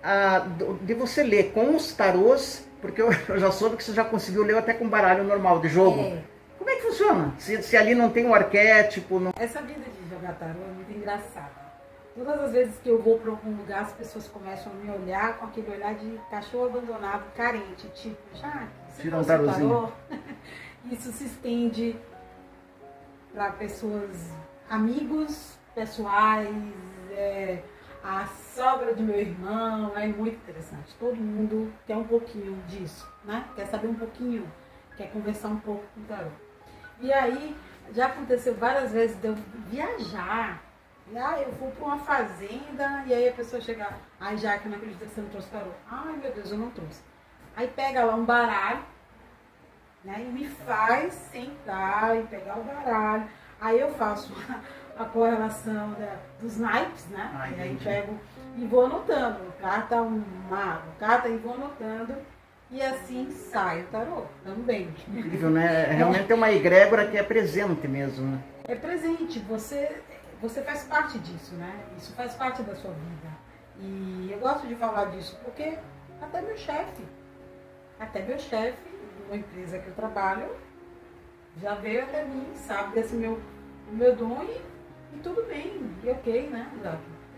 Ah, 0.03 0.45
de 0.81 0.93
você 0.93 1.23
ler 1.23 1.51
com 1.53 1.75
os 1.75 1.93
tarôs, 1.93 2.67
porque 2.81 3.01
eu 3.01 3.39
já 3.39 3.51
soube 3.51 3.77
que 3.77 3.83
você 3.83 3.93
já 3.93 4.03
conseguiu 4.03 4.43
ler 4.43 4.57
até 4.57 4.73
com 4.73 4.87
baralho 4.87 5.23
normal 5.23 5.59
de 5.59 5.69
jogo. 5.69 6.01
É. 6.01 6.21
Como 6.57 6.69
é 6.69 6.75
que 6.75 6.81
funciona? 6.81 7.33
Se, 7.39 7.63
se 7.63 7.77
ali 7.77 7.95
não 7.95 8.09
tem 8.09 8.25
um 8.25 8.33
arquétipo. 8.33 9.19
Não... 9.19 9.31
Essa 9.39 9.61
vida 9.61 9.79
de 9.79 10.09
jogar 10.09 10.33
tarô 10.33 10.59
é 10.69 10.73
muito 10.73 10.91
engraçada. 10.91 11.67
Todas 12.13 12.41
as 12.41 12.51
vezes 12.51 12.75
que 12.83 12.89
eu 12.89 12.99
vou 12.99 13.19
para 13.19 13.29
algum 13.29 13.51
lugar, 13.51 13.83
as 13.83 13.93
pessoas 13.93 14.27
começam 14.27 14.71
a 14.71 14.75
me 14.75 14.89
olhar 14.91 15.37
com 15.37 15.45
aquele 15.45 15.69
olhar 15.69 15.93
de 15.93 16.19
cachorro 16.31 16.65
abandonado, 16.65 17.23
carente, 17.35 17.87
tipo, 17.93 18.17
já, 18.33 18.67
Tira 18.99 19.17
um 19.17 19.23
tarô. 19.23 19.89
Isso 20.91 21.11
se 21.11 21.25
estende 21.25 21.95
para 23.37 23.51
pessoas, 23.51 24.31
amigos 24.67 25.59
pessoais, 25.75 26.49
é, 27.11 27.61
a 28.03 28.25
sogra 28.25 28.95
do 28.95 29.03
meu 29.03 29.19
irmão, 29.19 29.95
é 29.95 30.07
muito 30.07 30.37
interessante. 30.37 30.95
Todo 30.99 31.15
mundo 31.15 31.71
quer 31.85 31.95
um 31.97 32.03
pouquinho 32.03 32.59
disso, 32.67 33.07
né? 33.23 33.45
Quer 33.55 33.67
saber 33.67 33.89
um 33.89 33.93
pouquinho, 33.93 34.51
quer 34.97 35.11
conversar 35.11 35.49
um 35.49 35.59
pouco 35.59 35.83
com 35.93 36.01
o 36.01 36.03
tarô. 36.05 36.31
E 36.99 37.13
aí, 37.13 37.55
já 37.93 38.07
aconteceu 38.07 38.55
várias 38.55 38.91
vezes 38.91 39.15
de 39.21 39.27
eu 39.27 39.35
viajar. 39.69 40.59
Ah, 41.15 41.39
eu 41.39 41.51
vou 41.51 41.69
para 41.69 41.85
uma 41.85 41.99
fazenda 41.99 43.03
e 43.05 43.13
aí 43.13 43.29
a 43.29 43.33
pessoa 43.33 43.61
chega, 43.61 43.87
ai 44.19 44.35
já 44.35 44.57
que 44.57 44.67
não 44.67 44.77
acredita 44.77 45.05
que 45.05 45.11
você 45.11 45.21
não 45.21 45.29
trouxe 45.29 45.49
tarô. 45.51 45.69
Ai 45.91 46.17
meu 46.17 46.31
Deus, 46.31 46.51
eu 46.51 46.57
não 46.57 46.71
trouxe. 46.71 47.03
Aí 47.55 47.67
pega 47.67 48.03
lá 48.03 48.15
um 48.15 48.25
baralho, 48.25 48.83
né? 50.03 50.25
E 50.27 50.31
me 50.31 50.47
faz 50.47 51.13
sentar 51.31 52.17
e 52.17 52.23
pegar 52.23 52.57
o 52.57 52.63
baralho. 52.63 53.27
Aí 53.59 53.79
eu 53.79 53.93
faço 53.93 54.33
a, 54.97 55.03
a 55.03 55.05
correlação 55.05 55.93
da, 55.93 56.15
dos 56.41 56.57
naipes, 56.57 57.05
né? 57.07 57.31
Ai, 57.35 57.55
e 57.57 57.61
aí 57.61 57.79
pego 57.83 58.17
e 58.57 58.65
vou 58.65 58.85
anotando. 58.85 59.39
Carta 59.61 60.01
um 60.01 60.23
mago, 60.49 60.87
carta 60.99 61.27
e 61.29 61.37
vou 61.37 61.53
anotando 61.53 62.15
e 62.69 62.81
assim 62.81 63.31
sai 63.31 63.81
o 63.81 63.87
tarô 63.87 64.25
também. 64.43 64.93
Incrível, 65.07 65.49
né? 65.49 65.85
Realmente 65.85 66.31
é 66.31 66.35
uma 66.35 66.51
egrégora 66.51 67.07
que 67.07 67.17
é 67.17 67.23
presente 67.23 67.87
mesmo, 67.87 68.25
né? 68.31 68.43
É 68.65 68.75
presente, 68.75 69.39
você, 69.39 70.01
você 70.41 70.61
faz 70.61 70.83
parte 70.83 71.17
disso, 71.19 71.55
né? 71.55 71.73
Isso 71.97 72.13
faz 72.13 72.33
parte 72.33 72.61
da 72.63 72.75
sua 72.75 72.91
vida. 72.91 73.37
E 73.79 74.29
eu 74.31 74.39
gosto 74.39 74.67
de 74.67 74.75
falar 74.75 75.05
disso 75.05 75.39
porque 75.43 75.77
até 76.21 76.41
meu 76.41 76.57
chefe, 76.57 77.03
até 77.99 78.21
meu 78.23 78.37
chefe, 78.37 78.86
uma 79.27 79.37
empresa 79.37 79.79
que 79.79 79.87
eu 79.87 79.93
trabalho, 79.93 80.47
já 81.61 81.75
veio 81.75 82.03
até 82.03 82.23
mim, 82.23 82.47
sabe, 82.55 82.95
desse 82.95 83.15
meu, 83.15 83.39
meu 83.91 84.15
dom 84.15 84.43
e, 84.43 85.15
e 85.15 85.19
tudo 85.21 85.43
bem, 85.47 85.81
e 86.03 86.09
ok, 86.09 86.49
né, 86.49 86.67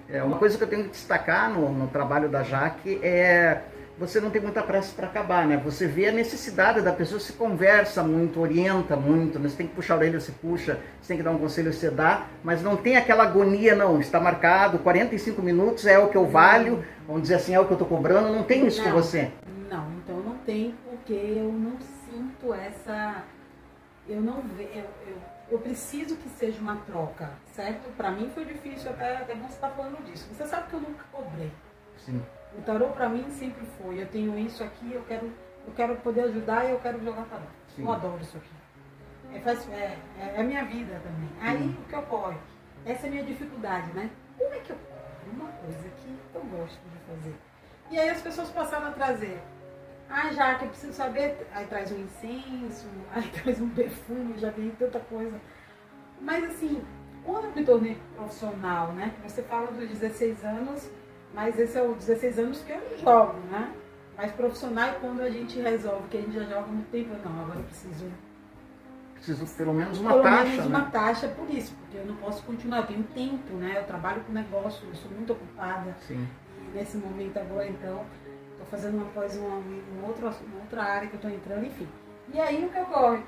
É, 0.09 0.23
uma 0.23 0.37
coisa 0.37 0.57
que 0.57 0.63
eu 0.63 0.67
tenho 0.67 0.83
que 0.85 0.89
destacar 0.89 1.49
no, 1.49 1.71
no 1.71 1.87
trabalho 1.87 2.29
da 2.29 2.43
Jaque 2.43 2.99
é 3.03 3.61
você 3.99 4.21
não 4.21 4.29
tem 4.29 4.41
muita 4.41 4.63
pressa 4.63 4.93
para 4.95 5.07
acabar, 5.07 5.45
né? 5.45 5.57
Você 5.57 5.85
vê 5.85 6.07
a 6.07 6.11
necessidade 6.11 6.81
da 6.81 6.93
pessoa, 6.93 7.19
se 7.19 7.33
conversa 7.33 8.01
muito, 8.01 8.39
orienta 8.39 8.95
muito, 8.95 9.37
né? 9.37 9.49
Você 9.49 9.57
tem 9.57 9.67
que 9.67 9.75
puxar 9.75 9.95
a 9.95 9.97
orelha, 9.97 10.19
você 10.21 10.31
puxa, 10.31 10.79
você 11.01 11.09
tem 11.09 11.17
que 11.17 11.23
dar 11.23 11.31
um 11.31 11.37
conselho, 11.37 11.73
você 11.73 11.91
dá, 11.91 12.25
mas 12.41 12.63
não 12.63 12.77
tem 12.77 12.95
aquela 12.95 13.23
agonia, 13.23 13.75
não. 13.75 13.99
Está 13.99 14.17
marcado, 14.17 14.79
45 14.79 15.41
minutos 15.41 15.85
é 15.85 15.99
o 15.99 16.07
que 16.07 16.15
eu 16.15 16.25
valho, 16.25 16.81
vamos 17.05 17.23
dizer 17.23 17.35
assim, 17.35 17.53
é 17.53 17.59
o 17.59 17.65
que 17.65 17.71
eu 17.71 17.75
estou 17.75 17.87
cobrando, 17.87 18.33
não 18.33 18.43
tem 18.43 18.65
isso 18.65 18.81
não, 18.81 18.89
com 18.89 19.01
você. 19.01 19.31
Não, 19.69 19.85
então 20.01 20.15
não 20.21 20.37
tem, 20.45 20.73
porque 21.09 21.39
eu 21.39 21.51
não 21.51 21.79
sinto 21.81 22.53
essa. 22.53 23.23
Eu 24.07 24.21
não 24.21 24.43
vejo. 24.43 24.69
Eu, 24.69 24.85
eu, 25.07 25.17
eu, 25.49 25.59
preciso 25.59 26.15
que 26.17 26.29
seja 26.29 26.61
uma 26.61 26.75
troca, 26.85 27.31
certo? 27.47 27.89
Para 27.97 28.11
mim 28.11 28.29
foi 28.29 28.45
difícil, 28.45 28.91
até, 28.91 29.17
até 29.17 29.33
você 29.33 29.55
estar 29.55 29.69
tá 29.69 29.75
falando 29.75 30.05
disso. 30.05 30.27
Você 30.31 30.45
sabe 30.45 30.69
que 30.69 30.75
eu 30.75 30.81
nunca 30.81 31.03
cobrei. 31.11 31.51
Sim. 31.97 32.23
O 32.55 32.61
tarô 32.61 32.89
para 32.89 33.09
mim 33.09 33.27
sempre 33.31 33.65
foi, 33.77 33.99
eu 34.01 34.07
tenho 34.07 34.37
isso 34.37 34.63
aqui, 34.63 34.93
eu 34.93 35.01
quero, 35.07 35.33
eu 35.65 35.73
quero 35.75 35.95
poder 35.97 36.21
ajudar 36.25 36.65
e 36.65 36.71
eu 36.71 36.79
quero 36.79 37.03
jogar 37.03 37.25
tarô. 37.25 37.45
Sim. 37.75 37.83
Eu 37.83 37.91
adoro 37.91 38.21
isso 38.21 38.37
aqui. 38.37 39.35
É, 39.35 39.39
faz, 39.39 39.67
é, 39.69 39.97
é, 40.19 40.33
é 40.35 40.41
a 40.41 40.43
minha 40.43 40.63
vida 40.65 41.01
também. 41.03 41.29
Aí 41.41 41.69
o 41.69 41.89
que 41.89 41.95
ocorre? 41.95 42.37
Essa 42.85 43.07
é 43.07 43.09
a 43.09 43.11
minha 43.11 43.23
dificuldade, 43.23 43.91
né? 43.93 44.11
Como 44.37 44.53
é 44.53 44.59
que 44.59 44.71
eu 44.71 44.77
uma 45.33 45.51
coisa 45.51 45.89
que 45.89 46.17
eu 46.35 46.41
gosto 46.41 46.79
de 46.89 46.97
fazer? 47.07 47.35
E 47.89 47.99
aí 47.99 48.09
as 48.09 48.21
pessoas 48.21 48.49
passaram 48.49 48.87
a 48.87 48.91
trazer. 48.91 49.41
Ah, 50.09 50.31
já 50.33 50.55
que 50.55 50.65
eu 50.65 50.69
preciso 50.69 50.93
saber, 50.93 51.47
aí 51.53 51.67
traz 51.67 51.91
um 51.91 51.99
incenso, 51.99 52.87
aí 53.13 53.27
traz 53.29 53.61
um 53.61 53.69
perfume, 53.69 54.37
já 54.37 54.49
vem 54.49 54.71
tanta 54.71 54.99
coisa. 54.99 55.39
Mas 56.19 56.43
assim, 56.45 56.83
quando 57.23 57.45
eu 57.45 57.51
me 57.55 57.63
tornei 57.63 57.97
profissional, 58.15 58.91
né? 58.93 59.13
Você 59.23 59.43
fala 59.43 59.67
dos 59.71 59.87
16 59.87 60.43
anos, 60.43 60.89
mas 61.33 61.59
esse 61.59 61.77
é 61.77 61.83
os 61.83 61.97
16 61.97 62.39
anos 62.39 62.61
que 62.63 62.71
eu 62.71 62.97
jogo, 62.97 63.39
né? 63.51 63.71
Mas 64.17 64.31
profissional 64.33 64.89
é 64.89 64.93
quando 64.93 65.21
a 65.21 65.29
gente 65.29 65.61
resolve 65.61 66.09
que 66.09 66.17
a 66.17 66.21
gente 66.21 66.33
já 66.33 66.43
joga 66.43 66.67
muito 66.67 66.91
tempo. 66.91 67.15
Não, 67.23 67.41
agora 67.41 67.59
eu 67.59 67.63
preciso. 67.63 68.11
Preciso 69.13 69.57
pelo 69.57 69.73
menos 69.73 69.99
uma 69.99 70.11
pelo 70.11 70.23
taxa. 70.23 70.37
Pelo 70.37 70.49
menos 70.49 70.69
né? 70.69 70.77
uma 70.77 70.91
taxa 70.91 71.27
por 71.29 71.49
isso, 71.49 71.73
porque 71.75 71.97
eu 71.97 72.05
não 72.05 72.15
posso 72.17 72.43
continuar. 72.43 72.79
Eu 72.79 72.87
tenho 72.87 73.03
tempo, 73.03 73.53
né? 73.53 73.75
Eu 73.77 73.85
trabalho 73.85 74.21
com 74.25 74.33
negócio, 74.33 74.85
eu 74.87 74.95
sou 74.95 75.09
muito 75.11 75.31
ocupada. 75.31 75.95
Sim. 76.01 76.27
E 76.57 76.77
nesse 76.77 76.97
momento 76.97 77.37
agora, 77.37 77.67
então, 77.67 78.05
estou 78.59 78.65
fazendo 78.67 78.97
uma 78.97 79.05
pós 79.11 79.37
uma, 79.37 79.61
outra, 80.07 80.33
outra 80.61 80.83
área 80.83 81.07
que 81.07 81.15
eu 81.15 81.17
estou 81.17 81.31
entrando, 81.31 81.65
enfim. 81.65 81.87
E 82.33 82.39
aí 82.39 82.65
o 82.65 82.69
que 82.69 82.79
ocorre? 82.79 83.23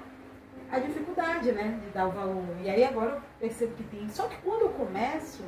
A 0.69 0.79
dificuldade, 0.79 1.51
né? 1.51 1.79
De 1.83 1.89
dar 1.89 2.07
o 2.07 2.11
valor. 2.11 2.43
E 2.61 2.69
aí 2.69 2.83
agora 2.83 3.11
eu 3.11 3.21
percebo 3.39 3.75
que 3.75 3.83
tem. 3.83 4.07
Só 4.09 4.27
que 4.27 4.37
quando 4.41 4.61
eu 4.61 4.69
começo, 4.69 5.43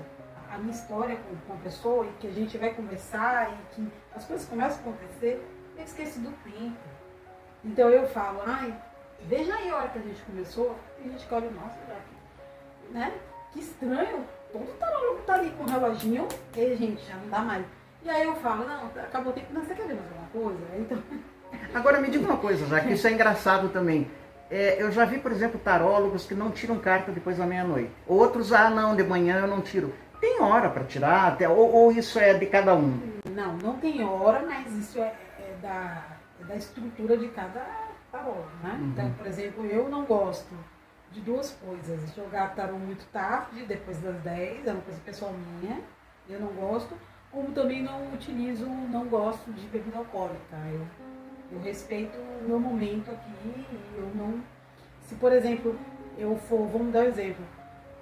a 0.51 0.57
minha 0.57 0.71
história 0.71 1.17
com, 1.17 1.35
com 1.47 1.53
a 1.53 1.63
pessoa 1.63 2.05
e 2.05 2.13
que 2.19 2.27
a 2.27 2.31
gente 2.31 2.57
vai 2.57 2.73
conversar 2.73 3.51
e 3.51 3.75
que 3.75 3.91
as 4.15 4.25
coisas 4.25 4.47
começam 4.47 4.77
a 4.77 4.81
acontecer, 4.81 5.43
eu 5.77 5.83
esqueço 5.83 6.19
do 6.19 6.31
tempo. 6.43 6.77
Então 7.63 7.89
eu 7.89 8.07
falo, 8.07 8.41
ai, 8.45 8.75
veja 9.21 9.53
aí 9.55 9.69
a 9.69 9.75
hora 9.77 9.89
que 9.89 9.99
a 9.99 10.01
gente 10.01 10.21
começou, 10.23 10.75
e 10.99 11.07
a 11.07 11.11
gente 11.11 11.27
olha, 11.31 11.49
já 11.49 11.95
que, 11.95 12.93
né? 12.93 13.13
Que 13.51 13.59
estranho, 13.59 14.25
todo 14.51 14.77
tarólogo 14.77 15.21
tá 15.21 15.35
ali 15.35 15.51
com 15.51 15.63
o 15.63 15.67
reloginho, 15.67 16.27
e 16.55 16.75
gente, 16.75 17.03
já 17.05 17.15
não 17.15 17.29
dá 17.29 17.39
mais. 17.39 17.65
E 18.03 18.09
aí 18.09 18.23
eu 18.25 18.35
falo, 18.35 18.67
não, 18.67 18.87
acabou 19.01 19.31
o 19.31 19.35
tempo, 19.35 19.53
não, 19.53 19.63
você 19.63 19.73
quer 19.73 19.87
ver 19.87 19.95
mais 19.95 20.07
alguma 20.07 20.27
coisa? 20.51 20.77
Então... 20.77 21.03
Agora 21.73 22.01
me 22.01 22.09
diga 22.09 22.25
uma 22.25 22.37
coisa, 22.37 22.65
já 22.67 22.81
que 22.81 22.93
isso 22.93 23.07
é 23.07 23.11
engraçado 23.11 23.69
também. 23.69 24.09
É, 24.51 24.81
eu 24.81 24.91
já 24.91 25.05
vi, 25.05 25.17
por 25.17 25.31
exemplo, 25.31 25.59
tarólogos 25.59 26.25
que 26.25 26.35
não 26.35 26.51
tiram 26.51 26.77
carta 26.79 27.11
depois 27.11 27.37
da 27.37 27.45
meia-noite. 27.45 27.91
Outros, 28.05 28.51
ah, 28.51 28.69
não, 28.69 28.95
de 28.95 29.03
manhã 29.03 29.39
eu 29.39 29.47
não 29.47 29.61
tiro. 29.61 29.93
Tem 30.19 30.41
hora 30.41 30.69
para 30.69 30.83
tirar, 30.83 31.29
até, 31.29 31.47
ou, 31.47 31.73
ou, 31.73 31.91
isso 31.91 32.19
é 32.19 32.33
de 32.33 32.45
cada 32.45 32.75
um? 32.75 32.99
Não, 33.31 33.57
não 33.57 33.77
tem 33.77 34.03
hora, 34.03 34.45
mas 34.45 34.71
isso 34.73 34.99
é, 34.99 35.13
é 35.39 35.55
da, 35.61 36.03
é 36.41 36.43
da 36.45 36.55
estrutura 36.55 37.17
de 37.17 37.29
cada 37.29 37.65
tarólogo, 38.11 38.49
né? 38.61 38.77
Uhum. 38.79 38.89
Então, 38.89 39.11
por 39.13 39.27
exemplo, 39.27 39.65
eu 39.65 39.89
não 39.89 40.03
gosto 40.05 40.53
de 41.11 41.21
duas 41.21 41.51
coisas. 41.51 42.13
Jogar 42.15 42.53
tarô 42.53 42.77
muito 42.77 43.05
tarde, 43.07 43.65
depois 43.65 43.99
das 43.99 44.15
10, 44.17 44.67
é 44.67 44.71
uma 44.71 44.81
coisa 44.81 44.99
pessoal 45.05 45.33
minha, 45.61 45.79
eu 46.29 46.39
não 46.39 46.49
gosto. 46.49 46.95
Como 47.33 47.51
também 47.51 47.83
não 47.83 48.13
utilizo, 48.13 48.65
não 48.65 49.07
gosto 49.07 49.51
de 49.51 49.67
bebida 49.67 49.97
alcoólica. 49.97 50.55
Eu 50.71 50.87
eu 51.53 51.61
respeito 51.61 52.17
o 52.17 52.47
meu 52.47 52.59
momento 52.59 53.11
aqui 53.11 53.65
eu 53.95 54.11
não. 54.15 54.41
Se, 55.01 55.15
por 55.15 55.31
exemplo, 55.31 55.77
eu 56.17 56.35
for, 56.35 56.67
vamos 56.67 56.91
dar 56.91 57.01
um 57.01 57.07
exemplo. 57.07 57.45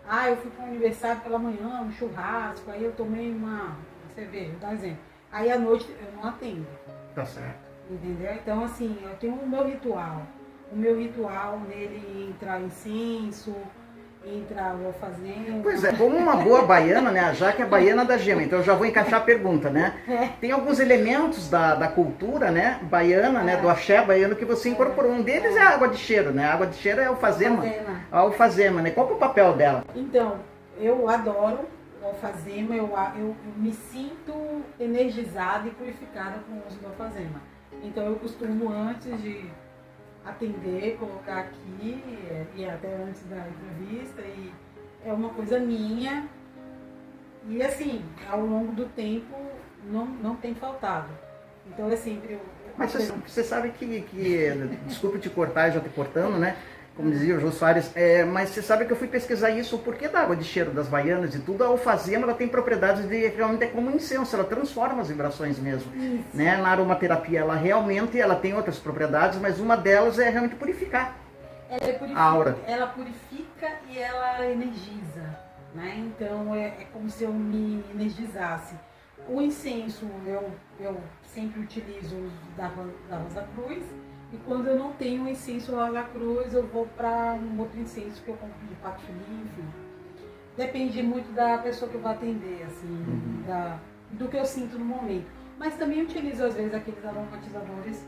Ah, 0.07 0.29
eu 0.29 0.37
fui 0.37 0.49
para 0.51 0.65
um 0.65 0.67
aniversário 0.69 1.21
pela 1.21 1.37
manhã, 1.37 1.81
um 1.81 1.91
churrasco, 1.91 2.71
aí 2.71 2.83
eu 2.83 2.93
tomei 2.93 3.31
uma 3.31 3.75
cerveja, 4.15 4.53
dar 4.59 4.69
um 4.69 4.73
exemplo. 4.73 4.99
Aí 5.31 5.51
à 5.51 5.59
noite 5.59 5.89
eu 5.89 6.11
não 6.13 6.29
atendo. 6.29 6.65
Tá 7.13 7.25
certo. 7.25 7.59
Entendeu? 7.89 8.33
Então, 8.35 8.63
assim, 8.63 8.97
eu 9.03 9.15
tenho 9.17 9.33
o 9.33 9.49
meu 9.49 9.65
ritual. 9.65 10.25
O 10.71 10.75
meu 10.75 10.97
ritual 10.97 11.59
nele 11.59 12.29
entra 12.29 12.59
incenso, 12.59 13.53
entra 14.25 14.75
o 14.75 14.93
fazenda. 14.93 15.61
Pois 15.63 15.83
é, 15.83 15.91
como 15.93 16.15
uma 16.15 16.35
boa 16.35 16.61
baiana, 16.63 17.11
né? 17.11 17.21
A 17.21 17.33
Jaque 17.33 17.61
é 17.61 17.65
baiana 17.65 18.05
da 18.05 18.17
gema, 18.17 18.43
então 18.43 18.59
eu 18.59 18.65
já 18.65 18.75
vou 18.75 18.85
encaixar 18.85 19.19
a 19.19 19.23
pergunta, 19.23 19.69
né? 19.69 19.95
É. 20.07 20.27
Tem 20.39 20.51
alguns 20.51 20.79
elementos 20.79 21.49
da, 21.49 21.75
da 21.75 21.87
cultura, 21.87 22.51
né? 22.51 22.79
Baiana, 22.83 23.41
né? 23.41 23.57
Do 23.57 23.69
axé 23.69 24.03
baiano 24.03 24.35
que 24.35 24.45
você 24.45 24.69
incorporou. 24.69 25.11
Um 25.11 25.21
deles 25.21 25.55
é 25.55 25.61
a 25.61 25.69
água 25.69 25.87
de 25.87 25.97
cheiro, 25.97 26.31
né? 26.31 26.45
A 26.45 26.53
água 26.53 26.67
de 26.67 26.75
cheiro 26.75 27.01
é 27.01 27.09
o 27.09 27.15
fazema. 27.15 27.63
A 28.11 28.19
alfazema, 28.19 28.81
né? 28.81 28.91
Qual 28.91 29.09
é 29.09 29.13
o 29.13 29.17
papel 29.17 29.53
dela? 29.53 29.83
Então, 29.95 30.37
eu 30.79 31.09
adoro 31.09 31.59
o 32.01 32.05
alfazema, 32.05 32.75
eu, 32.75 32.89
eu, 33.15 33.19
eu 33.19 33.35
me 33.57 33.73
sinto 33.73 34.61
energizada 34.79 35.67
e 35.67 35.71
purificada 35.71 36.39
com 36.47 36.53
o 36.53 36.67
uso 36.67 36.79
do 36.79 36.87
alfazema. 36.87 37.41
Então 37.83 38.05
eu 38.05 38.15
costumo 38.15 38.71
antes 38.71 39.21
de 39.21 39.45
atender, 40.25 40.97
colocar 40.97 41.39
aqui, 41.39 42.03
e 42.55 42.65
até 42.65 42.95
antes 42.95 43.23
da 43.23 43.37
entrevista, 43.37 44.21
e 44.21 44.51
é 45.05 45.13
uma 45.13 45.29
coisa 45.29 45.59
minha. 45.59 46.27
E 47.47 47.61
assim, 47.61 48.03
ao 48.29 48.45
longo 48.45 48.71
do 48.73 48.85
tempo 48.85 49.35
não, 49.85 50.05
não 50.05 50.35
tem 50.35 50.53
faltado. 50.53 51.09
Então 51.67 51.89
é 51.89 51.95
sempre. 51.95 52.33
Eu, 52.33 52.41
Mas 52.77 52.91
você, 52.91 53.11
você 53.25 53.43
sabe 53.43 53.71
que, 53.71 54.01
que. 54.01 54.51
Desculpe 54.85 55.19
te 55.19 55.29
cortar, 55.29 55.71
já 55.71 55.79
te 55.79 55.89
cortando, 55.89 56.37
né? 56.37 56.55
Como 56.95 57.09
dizia 57.09 57.37
o 57.37 57.39
Jô 57.39 57.51
Soares, 57.51 57.91
é, 57.95 58.23
mas 58.25 58.49
você 58.49 58.61
sabe 58.61 58.85
que 58.85 58.91
eu 58.91 58.97
fui 58.97 59.07
pesquisar 59.07 59.49
isso, 59.49 59.75
o 59.75 59.79
porquê 59.79 60.07
da 60.07 60.21
água 60.21 60.35
de 60.35 60.43
cheiro 60.43 60.71
das 60.71 60.87
baianas 60.87 61.33
e 61.33 61.39
tudo, 61.39 61.63
a 61.63 61.67
alfazema 61.67 62.23
ela 62.23 62.33
tem 62.33 62.47
propriedades 62.47 63.07
de, 63.07 63.27
realmente 63.27 63.63
é 63.63 63.67
como 63.67 63.89
um 63.89 63.95
incenso, 63.95 64.35
ela 64.35 64.45
transforma 64.45 65.01
as 65.01 65.07
vibrações 65.07 65.57
mesmo. 65.57 65.91
Né? 66.33 66.57
Na 66.57 66.69
aromaterapia 66.69 67.39
ela 67.39 67.55
realmente 67.55 68.19
ela 68.19 68.35
tem 68.35 68.53
outras 68.53 68.77
propriedades, 68.77 69.39
mas 69.39 69.59
uma 69.59 69.77
delas 69.77 70.19
é 70.19 70.29
realmente 70.29 70.55
purificar 70.55 71.21
ela 71.71 71.89
é 71.89 71.93
purifica, 71.93 72.19
a 72.19 72.23
aura. 72.23 72.57
Ela 72.67 72.87
purifica 72.87 73.71
e 73.89 73.97
ela 73.97 74.45
energiza, 74.45 75.39
né? 75.73 75.95
Então 75.97 76.53
é, 76.53 76.67
é 76.67 76.87
como 76.91 77.09
se 77.09 77.23
eu 77.23 77.31
me 77.31 77.83
energizasse. 77.93 78.75
O 79.29 79.41
incenso 79.41 80.05
eu, 80.25 80.51
eu 80.79 80.99
sempre 81.23 81.61
utilizo 81.61 82.29
da, 82.57 82.69
da 83.09 83.17
Rosa 83.17 83.47
Cruz, 83.55 83.83
e 84.33 84.37
quando 84.45 84.67
eu 84.67 84.77
não 84.77 84.93
tenho 84.93 85.27
incenso 85.27 85.75
lá 85.75 85.91
na 85.91 86.03
cruz, 86.03 86.53
eu 86.53 86.65
vou 86.65 86.85
para 86.95 87.33
um 87.33 87.59
outro 87.59 87.79
incenso 87.79 88.23
que 88.23 88.29
eu 88.29 88.35
compro 88.35 88.65
de 88.67 88.75
patchouli, 88.75 89.19
enfim. 89.19 89.65
Depende 90.55 91.03
muito 91.03 91.33
da 91.33 91.57
pessoa 91.57 91.89
que 91.89 91.95
eu 91.95 92.01
vou 92.01 92.11
atender, 92.11 92.63
assim, 92.63 92.87
uhum. 92.87 93.43
da, 93.45 93.79
do 94.11 94.27
que 94.27 94.37
eu 94.37 94.45
sinto 94.45 94.77
no 94.77 94.85
momento. 94.85 95.27
Mas 95.59 95.75
também 95.75 96.01
utilizo 96.01 96.43
às 96.45 96.55
vezes 96.55 96.73
aqueles 96.73 97.03
aromatizadores. 97.05 98.05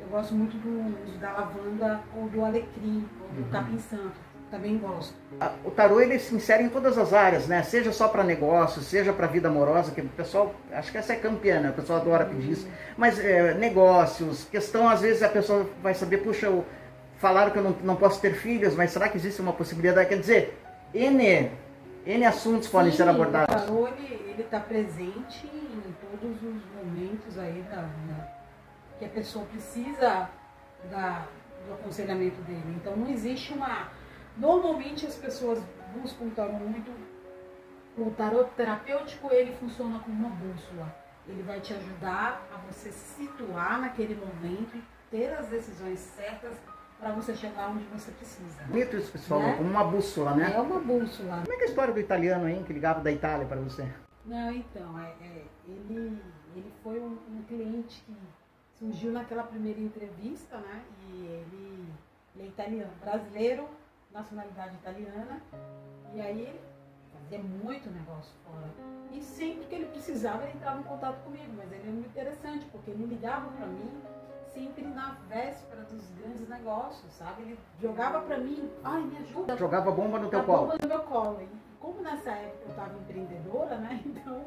Eu 0.00 0.06
gosto 0.08 0.34
muito 0.34 0.56
do, 0.58 1.18
da 1.18 1.32
lavanda 1.32 2.00
ou 2.16 2.28
do 2.28 2.44
alecrim, 2.44 3.04
ou 3.20 3.28
do 3.34 3.42
uhum. 3.42 3.50
capim 3.50 3.78
santo 3.78 4.27
também 4.50 4.78
gosto. 4.78 5.14
O 5.64 5.70
tarô 5.70 6.00
ele 6.00 6.18
se 6.18 6.34
insere 6.34 6.62
em 6.62 6.68
todas 6.68 6.98
as 6.98 7.12
áreas, 7.12 7.46
né? 7.46 7.62
Seja 7.62 7.92
só 7.92 8.08
para 8.08 8.24
negócios, 8.24 8.86
seja 8.86 9.12
para 9.12 9.26
vida 9.26 9.48
amorosa, 9.48 9.92
que 9.92 10.00
o 10.00 10.08
pessoal, 10.08 10.54
acho 10.72 10.90
que 10.90 10.98
essa 10.98 11.12
é 11.12 11.16
campeã, 11.16 11.60
né? 11.60 11.70
O 11.70 11.74
pessoal 11.74 12.00
adora 12.00 12.24
pedir 12.24 12.52
isso. 12.52 12.68
Mas 12.96 13.18
é, 13.18 13.54
negócios, 13.54 14.44
questão, 14.44 14.88
às 14.88 15.00
vezes 15.00 15.22
a 15.22 15.28
pessoa 15.28 15.68
vai 15.82 15.94
saber, 15.94 16.18
puxa, 16.18 16.46
eu, 16.46 16.64
falaram 17.18 17.50
que 17.50 17.58
eu 17.58 17.62
não, 17.62 17.76
não 17.82 17.96
posso 17.96 18.20
ter 18.20 18.34
filhos, 18.34 18.74
mas 18.74 18.90
será 18.90 19.08
que 19.08 19.16
existe 19.16 19.40
uma 19.40 19.52
possibilidade? 19.52 20.08
Quer 20.08 20.18
dizer, 20.18 20.58
N, 20.94 21.50
N 22.06 22.24
assuntos 22.24 22.66
Sim, 22.66 22.72
podem 22.72 22.92
ser 22.92 23.08
abordados. 23.08 23.54
O 23.54 23.66
tarô 23.66 23.88
ele 23.88 24.42
está 24.42 24.60
presente 24.60 25.46
em 25.46 25.94
todos 26.00 26.36
os 26.36 26.62
momentos 26.74 27.38
aí 27.38 27.64
da, 27.70 27.82
da, 27.82 28.28
que 28.98 29.04
a 29.04 29.08
pessoa 29.08 29.44
precisa 29.44 30.28
da, 30.90 31.26
do 31.66 31.74
aconselhamento 31.74 32.40
dele. 32.42 32.76
Então 32.76 32.96
não 32.96 33.08
existe 33.10 33.52
uma 33.52 33.88
Normalmente 34.38 35.04
as 35.04 35.16
pessoas 35.16 35.60
buscam 35.94 36.26
o 36.26 36.30
tarô 36.30 36.52
muito. 36.52 36.90
O 37.96 38.10
tarô 38.12 38.44
terapêutico 38.44 39.32
ele 39.32 39.52
funciona 39.56 39.98
como 39.98 40.26
uma 40.26 40.36
bússola. 40.36 40.94
Ele 41.26 41.42
vai 41.42 41.60
te 41.60 41.74
ajudar 41.74 42.46
a 42.54 42.56
você 42.58 42.90
se 42.92 43.24
situar 43.24 43.80
naquele 43.80 44.14
momento 44.14 44.76
e 44.76 44.82
ter 45.10 45.32
as 45.34 45.48
decisões 45.48 45.98
certas 45.98 46.56
para 46.98 47.12
você 47.12 47.34
chegar 47.34 47.70
onde 47.70 47.84
você 47.86 48.10
precisa. 48.12 48.62
Bonito 48.64 48.96
isso, 48.96 49.12
pessoal, 49.12 49.40
né? 49.40 49.56
como 49.56 49.68
uma 49.68 49.84
bússola, 49.84 50.34
né? 50.34 50.52
É 50.54 50.60
uma 50.60 50.80
bússola. 50.80 51.42
Como 51.42 51.52
é 51.52 51.56
que 51.56 51.62
é 51.62 51.66
a 51.66 51.68
história 51.68 51.92
do 51.92 52.00
italiano, 52.00 52.48
hein, 52.48 52.62
que 52.64 52.72
ligava 52.72 53.00
da 53.00 53.10
Itália 53.10 53.46
para 53.46 53.60
você? 53.60 53.88
Não, 54.24 54.52
então, 54.52 54.98
é, 54.98 55.14
é, 55.22 55.44
ele, 55.66 56.20
ele 56.54 56.72
foi 56.82 57.00
um, 57.00 57.18
um, 57.30 57.42
cliente 57.46 58.02
que 58.04 58.14
surgiu 58.78 59.12
naquela 59.12 59.42
primeira 59.42 59.80
entrevista, 59.80 60.56
né? 60.58 60.82
E 61.08 61.26
ele, 61.26 61.88
ele 62.34 62.44
é 62.44 62.46
italiano, 62.48 62.92
brasileiro, 63.00 63.68
nacionalidade 64.18 64.74
italiana. 64.74 65.40
E 66.12 66.20
aí 66.20 66.40
ele 66.42 66.60
fazia 67.12 67.38
muito 67.38 67.90
negócio 67.90 68.34
fora. 68.44 68.68
E 69.12 69.22
sempre 69.22 69.66
que 69.66 69.74
ele 69.74 69.86
precisava, 69.86 70.42
ele 70.44 70.54
entrava 70.54 70.80
em 70.80 70.84
contato 70.84 71.22
comigo. 71.22 71.52
Mas 71.56 71.70
ele 71.72 71.82
era 71.82 71.92
muito 71.92 72.08
interessante, 72.08 72.64
porque 72.66 72.90
ele 72.90 73.06
ligava 73.06 73.50
para 73.50 73.66
mim 73.66 74.02
sempre 74.52 74.84
na 74.86 75.16
véspera 75.28 75.82
dos 75.82 76.10
grandes 76.10 76.48
negócios, 76.48 77.12
sabe? 77.12 77.42
Ele 77.42 77.58
jogava 77.80 78.22
para 78.22 78.38
mim, 78.38 78.70
ai, 78.82 79.02
me 79.02 79.18
ajuda. 79.18 79.56
Jogava 79.56 79.90
bomba 79.90 80.18
no 80.18 80.28
teu 80.28 80.42
colo. 80.42 80.58
Bomba 80.62 80.76
no 80.82 80.88
meu 80.88 81.00
colo. 81.00 81.42
E 81.42 81.48
como 81.78 82.00
nessa 82.00 82.30
época 82.30 82.64
eu 82.64 82.70
estava 82.70 82.98
empreendedora, 82.98 83.76
né? 83.76 84.02
Então 84.06 84.44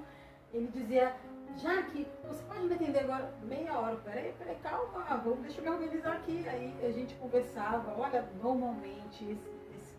ele 0.54 0.68
dizia, 0.68 1.16
Jaque, 1.56 2.06
você 2.28 2.44
pode 2.44 2.64
me 2.64 2.74
atender 2.74 3.00
agora 3.00 3.34
meia 3.44 3.78
hora? 3.78 3.96
Peraí, 4.04 4.34
peraí, 4.38 4.58
calma, 4.62 5.18
vamos, 5.24 5.40
deixa 5.42 5.62
eu 5.62 5.64
me 5.64 5.70
organizar 5.70 6.14
aqui. 6.14 6.48
Aí 6.48 6.76
a 6.84 6.92
gente 6.92 7.16
conversava, 7.16 7.94
olha, 7.98 8.28
normalmente 8.42 9.24
esse 9.32 9.50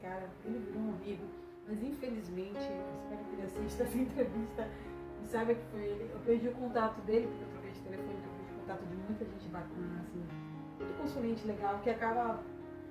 cara, 0.02 0.28
ele 0.44 0.58
virou 0.58 0.82
um 0.82 0.90
amigo, 0.94 1.24
mas 1.66 1.82
infelizmente, 1.82 2.58
eu 2.58 2.84
espero 3.02 3.24
que 3.24 3.34
ele 3.34 3.42
assista 3.42 3.84
essa 3.84 3.96
entrevista 3.98 4.68
e 5.22 5.26
saiba 5.28 5.54
que 5.54 5.64
foi 5.70 5.80
ele. 5.80 6.10
Eu 6.12 6.20
perdi 6.20 6.48
o 6.48 6.52
contato 6.52 7.00
dele, 7.02 7.28
porque 7.28 7.44
eu 7.44 7.48
troquei 7.48 7.70
de 7.70 7.80
telefone, 7.80 8.14
eu 8.14 8.30
perdi 8.36 8.52
o 8.52 8.60
contato 8.60 8.86
de 8.86 8.96
muita 8.96 9.24
gente 9.24 9.48
bacana, 9.48 10.00
assim, 10.00 10.22
muito 10.78 10.98
consulente 10.98 11.46
legal, 11.46 11.78
que 11.80 11.90
acaba 11.90 12.42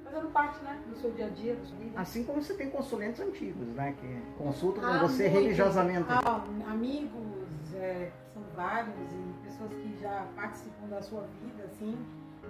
fazendo 0.03 0.31
parte 0.31 0.63
né, 0.63 0.81
do 0.87 0.95
seu 0.95 1.11
dia 1.11 1.27
a 1.27 1.29
dia, 1.29 1.55
da 1.55 1.65
sua 1.65 1.77
vida. 1.77 1.99
Assim 1.99 2.23
como 2.23 2.41
você 2.41 2.53
tem 2.53 2.69
consulentes 2.69 3.21
antigos, 3.21 3.67
né? 3.73 3.95
Que 3.99 4.21
consultam 4.37 4.83
ah, 4.83 4.99
com 4.99 5.07
você 5.07 5.29
muito. 5.29 5.41
religiosamente. 5.41 6.05
Ah, 6.09 6.43
amigos, 6.69 7.73
é, 7.73 8.11
são 8.33 8.43
vários, 8.55 8.95
e 8.95 9.47
pessoas 9.47 9.73
que 9.73 9.97
já 10.01 10.27
participam 10.35 10.87
da 10.89 11.01
sua 11.01 11.27
vida, 11.43 11.63
assim, 11.65 11.97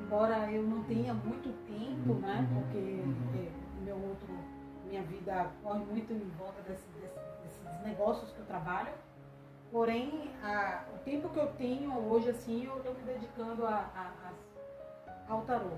embora 0.04 0.52
eu 0.52 0.64
não 0.64 0.84
tenha 0.84 1.14
muito 1.14 1.54
tempo, 1.68 2.20
né? 2.20 2.48
Uhum. 2.50 2.62
Porque 2.62 2.78
uhum. 2.78 3.16
é, 3.36 3.61
meu 3.82 3.96
outro, 3.96 4.28
minha 4.86 5.02
vida 5.04 5.48
corre 5.64 5.80
muito 5.86 6.14
em 6.14 6.32
volta 6.38 6.62
desse, 6.68 6.86
desse, 7.00 7.20
desses 7.44 7.86
negócios 7.86 8.32
que 8.32 8.40
eu 8.40 8.46
trabalho. 8.46 8.90
Porém, 9.72 10.30
a, 10.44 10.84
o 10.94 10.98
tempo 11.00 11.30
que 11.30 11.40
eu 11.40 11.48
tenho 11.58 11.98
hoje, 12.10 12.30
assim, 12.30 12.66
eu 12.66 12.78
estou 12.78 12.94
me 12.94 13.02
dedicando 13.04 13.66
a, 13.66 13.90
a, 13.96 14.12
a, 14.28 15.34
ao 15.34 15.42
tarô. 15.42 15.70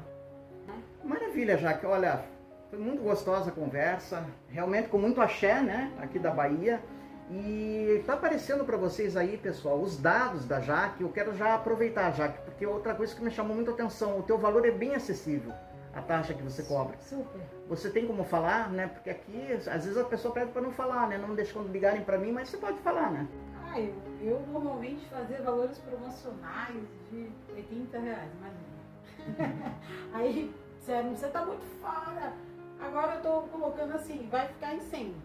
Né? 0.67 0.81
Maravilha, 1.03 1.57
Jaque. 1.57 1.85
Olha, 1.85 2.25
foi 2.69 2.79
muito 2.79 3.03
gostosa 3.03 3.51
a 3.51 3.53
conversa. 3.53 4.25
Realmente 4.49 4.89
com 4.89 4.97
muito 4.97 5.21
axé, 5.21 5.61
né? 5.61 5.91
Aqui 6.01 6.17
da 6.17 6.31
Bahia. 6.31 6.81
E 7.29 7.97
está 7.99 8.13
aparecendo 8.13 8.65
para 8.65 8.77
vocês 8.77 9.15
aí, 9.15 9.37
pessoal, 9.37 9.79
os 9.79 9.97
dados 9.97 10.45
da 10.45 10.59
Jaque. 10.59 11.03
Eu 11.03 11.09
quero 11.09 11.35
já 11.35 11.55
aproveitar, 11.55 12.11
Jaque, 12.11 12.39
porque 12.45 12.65
outra 12.65 12.93
coisa 12.95 13.15
que 13.15 13.23
me 13.23 13.31
chamou 13.31 13.55
muito 13.55 13.71
atenção, 13.71 14.19
o 14.19 14.23
teu 14.23 14.37
valor 14.37 14.65
é 14.65 14.71
bem 14.71 14.93
acessível, 14.93 15.53
a 15.93 16.01
taxa 16.01 16.34
que 16.34 16.41
você 16.41 16.63
cobra. 16.63 16.97
Super. 16.99 17.41
Você 17.69 17.89
tem 17.89 18.08
como 18.08 18.23
falar, 18.23 18.69
né? 18.69 18.88
Porque 18.88 19.10
aqui, 19.10 19.53
às 19.53 19.86
vezes 19.86 19.97
a 19.97 20.03
pessoa 20.03 20.34
pede 20.34 20.51
para 20.51 20.62
não 20.62 20.71
falar, 20.71 21.08
né? 21.08 21.17
Não 21.17 21.36
deixa 21.36 21.53
quando 21.53 21.71
ligarem 21.71 22.03
para 22.03 22.17
mim, 22.17 22.32
mas 22.32 22.49
você 22.49 22.58
pode 22.58 22.79
falar, 22.79 23.12
né? 23.12 23.27
Ah, 23.65 23.79
eu, 23.79 23.93
eu 24.21 24.39
normalmente 24.51 25.06
fazia 25.08 25.41
valores 25.41 25.77
promocionais 25.79 26.84
de 27.12 27.29
80 27.56 27.99
reais, 27.99 28.32
imagina. 28.38 29.75
aí 30.13 30.53
disseram, 30.79 31.15
você 31.15 31.27
está 31.27 31.45
muito 31.45 31.65
fora. 31.79 32.34
Agora 32.79 33.13
eu 33.13 33.17
estou 33.17 33.41
colocando 33.43 33.93
assim, 33.93 34.27
vai 34.29 34.47
ficar 34.47 34.75
em 34.75 34.79
100. 34.79 35.15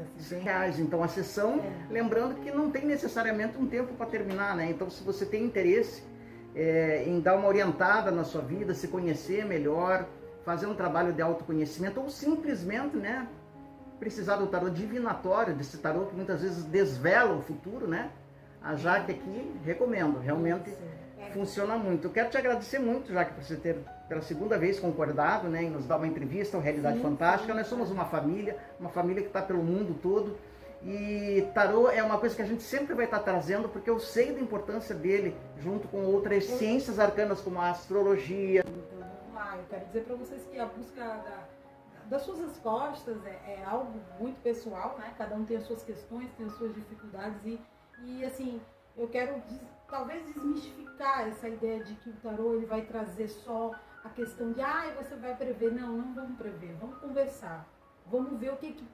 Assim. 0.00 0.18
100 0.18 0.40
reais. 0.40 0.78
Então 0.78 1.02
a 1.02 1.08
sessão, 1.08 1.60
é. 1.60 1.92
lembrando 1.92 2.34
que 2.42 2.50
não 2.50 2.70
tem 2.70 2.84
necessariamente 2.84 3.56
um 3.56 3.66
tempo 3.66 3.94
para 3.94 4.06
terminar, 4.06 4.56
né? 4.56 4.70
Então 4.70 4.90
se 4.90 5.02
você 5.02 5.24
tem 5.24 5.44
interesse 5.44 6.02
é, 6.56 7.04
em 7.06 7.20
dar 7.20 7.36
uma 7.36 7.46
orientada 7.46 8.10
na 8.10 8.24
sua 8.24 8.40
vida, 8.40 8.72
se 8.72 8.88
conhecer 8.88 9.44
melhor, 9.44 10.06
fazer 10.44 10.66
um 10.66 10.74
trabalho 10.74 11.12
de 11.12 11.20
autoconhecimento 11.20 12.00
ou 12.00 12.08
simplesmente, 12.08 12.96
né? 12.96 13.28
Precisar 14.00 14.36
do 14.36 14.46
tarô 14.46 14.70
divinatório, 14.70 15.54
desse 15.54 15.76
tarô 15.78 16.06
que 16.06 16.16
muitas 16.16 16.40
vezes 16.40 16.64
desvela 16.64 17.34
o 17.34 17.42
futuro, 17.42 17.86
né? 17.86 18.10
A 18.62 18.74
Jaque 18.74 19.12
aqui 19.12 19.52
recomendo, 19.64 20.18
realmente 20.18 20.72
funciona 21.32 21.76
muito. 21.76 22.06
Eu 22.06 22.10
quero 22.10 22.30
te 22.30 22.38
agradecer 22.38 22.78
muito, 22.78 23.12
Jaque, 23.12 23.34
por 23.34 23.44
você 23.44 23.56
ter 23.56 23.76
pela 24.08 24.22
segunda 24.22 24.56
vez 24.56 24.80
concordado 24.80 25.48
né, 25.48 25.64
em 25.64 25.70
nos 25.70 25.84
dar 25.86 25.96
uma 25.96 26.06
entrevista, 26.06 26.56
uma 26.56 26.62
Realidade 26.62 26.96
sim, 26.96 27.02
Fantástica. 27.02 27.52
Nós 27.52 27.66
somos 27.66 27.90
uma 27.90 28.06
família, 28.06 28.56
uma 28.80 28.88
família 28.88 29.22
que 29.22 29.28
está 29.28 29.42
pelo 29.42 29.62
mundo 29.62 29.98
todo. 30.00 30.36
E 30.82 31.48
tarô 31.54 31.88
é 31.88 32.02
uma 32.02 32.18
coisa 32.18 32.36
que 32.36 32.42
a 32.42 32.46
gente 32.46 32.62
sempre 32.62 32.94
vai 32.94 33.06
estar 33.06 33.20
trazendo, 33.20 33.68
porque 33.68 33.90
eu 33.90 33.98
sei 33.98 34.32
da 34.32 34.40
importância 34.40 34.94
dele, 34.94 35.36
junto 35.58 35.88
com 35.88 36.04
outras 36.04 36.44
ciências 36.44 36.98
arcanas 36.98 37.40
como 37.40 37.60
a 37.60 37.70
astrologia. 37.70 38.60
Então 38.66 38.98
vamos 38.98 39.34
lá, 39.34 39.56
eu 39.56 39.64
quero 39.68 39.84
dizer 39.86 40.04
para 40.04 40.16
vocês 40.16 40.46
que 40.46 40.58
a 40.58 40.66
busca 40.66 41.02
da, 41.02 41.48
das 42.08 42.22
suas 42.22 42.40
respostas 42.40 43.16
é, 43.24 43.30
é, 43.30 43.64
algo 43.64 44.00
muito 44.20 44.40
pessoal, 44.42 44.96
né? 44.98 45.12
Cada 45.18 45.34
um 45.34 45.44
tem 45.44 45.56
as 45.56 45.64
suas 45.64 45.82
questões, 45.82 46.30
tem 46.36 46.46
as 46.46 46.52
suas 46.52 46.74
dificuldades 46.74 47.40
e, 47.44 47.60
e 48.04 48.24
assim, 48.24 48.60
eu 48.96 49.08
quero 49.08 49.40
des, 49.40 49.60
talvez 49.88 50.24
desmistificar 50.26 51.28
essa 51.28 51.48
ideia 51.48 51.82
de 51.82 51.94
que 51.94 52.10
o 52.10 52.16
tarô 52.22 52.54
ele 52.54 52.66
vai 52.66 52.82
trazer 52.82 53.28
só 53.28 53.72
a 54.04 54.08
questão 54.10 54.52
de, 54.52 54.60
ah, 54.60 54.94
você 54.96 55.16
vai 55.16 55.34
prever. 55.34 55.72
Não, 55.72 55.96
não 55.96 56.14
vamos 56.14 56.38
prever, 56.38 56.74
vamos 56.80 56.98
conversar. 56.98 57.66
Vamos 58.06 58.38
ver 58.38 58.52
o 58.52 58.56
que, 58.56 58.72
que, 58.72 58.84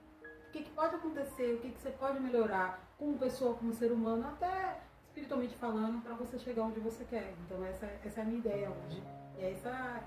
que, 0.53 0.63
que 0.63 0.71
pode 0.71 0.95
acontecer, 0.95 1.55
o 1.55 1.59
que, 1.59 1.71
que 1.71 1.81
você 1.81 1.91
pode 1.91 2.21
melhorar 2.21 2.79
como 2.99 3.19
pessoa, 3.19 3.55
como 3.55 3.73
ser 3.73 3.91
humano, 3.91 4.25
até 4.29 4.81
espiritualmente 5.07 5.55
falando, 5.57 6.03
para 6.03 6.15
você 6.15 6.39
chegar 6.39 6.63
onde 6.63 6.79
você 6.79 7.05
quer. 7.05 7.33
Então, 7.45 7.65
essa, 7.65 7.89
essa 8.05 8.21
é 8.21 8.23
a 8.23 8.27
minha 8.27 8.39
ideia 8.39 8.71
hoje. 8.71 9.03
E 9.39 9.45
essa, 9.45 10.01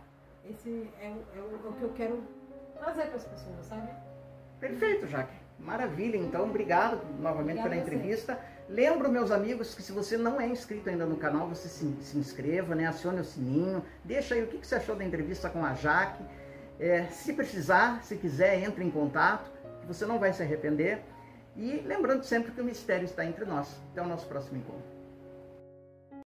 esse 0.49 0.89
é 1.01 1.09
o, 1.09 1.37
é 1.37 1.41
o, 1.41 1.65
é 1.65 1.69
o 1.69 1.73
que 1.73 1.81
eu 1.83 1.93
quero 1.93 2.23
trazer 2.77 3.07
para 3.07 3.15
as 3.15 3.25
pessoas, 3.25 3.65
sabe? 3.65 3.89
Perfeito, 4.59 5.07
Jaque. 5.07 5.35
Maravilha, 5.59 6.17
então, 6.17 6.43
obrigado 6.43 7.01
novamente 7.19 7.59
Obrigada 7.59 7.69
pela 7.69 7.75
entrevista. 7.75 8.39
Lembro, 8.67 9.09
meus 9.09 9.31
amigos, 9.31 9.73
que 9.73 9.81
se 9.81 9.91
você 9.91 10.17
não 10.17 10.39
é 10.39 10.47
inscrito 10.47 10.89
ainda 10.89 11.05
no 11.05 11.17
canal, 11.17 11.47
você 11.47 11.67
se, 11.67 11.85
se 12.01 12.17
inscreva, 12.17 12.75
né? 12.75 12.87
acione 12.87 13.21
o 13.21 13.23
sininho, 13.23 13.83
deixa 14.03 14.35
aí 14.35 14.43
o 14.43 14.47
que, 14.47 14.57
que 14.57 14.67
você 14.67 14.75
achou 14.75 14.95
da 14.95 15.03
entrevista 15.03 15.49
com 15.49 15.63
a 15.63 15.73
Jaque. 15.73 16.23
É, 16.79 17.05
se 17.05 17.31
precisar, 17.33 18.03
se 18.03 18.17
quiser, 18.17 18.61
entre 18.63 18.83
em 18.83 18.91
contato, 18.91 19.49
você 19.87 20.05
não 20.05 20.19
vai 20.19 20.33
se 20.33 20.41
arrepender. 20.41 21.01
E 21.55 21.77
lembrando 21.85 22.23
sempre 22.23 22.51
que 22.51 22.61
o 22.61 22.65
mistério 22.65 23.05
está 23.05 23.25
entre 23.25 23.45
nós. 23.45 23.79
Até 23.91 24.01
o 24.01 24.07
nosso 24.07 24.27
próximo 24.27 24.57
encontro. 24.57 24.94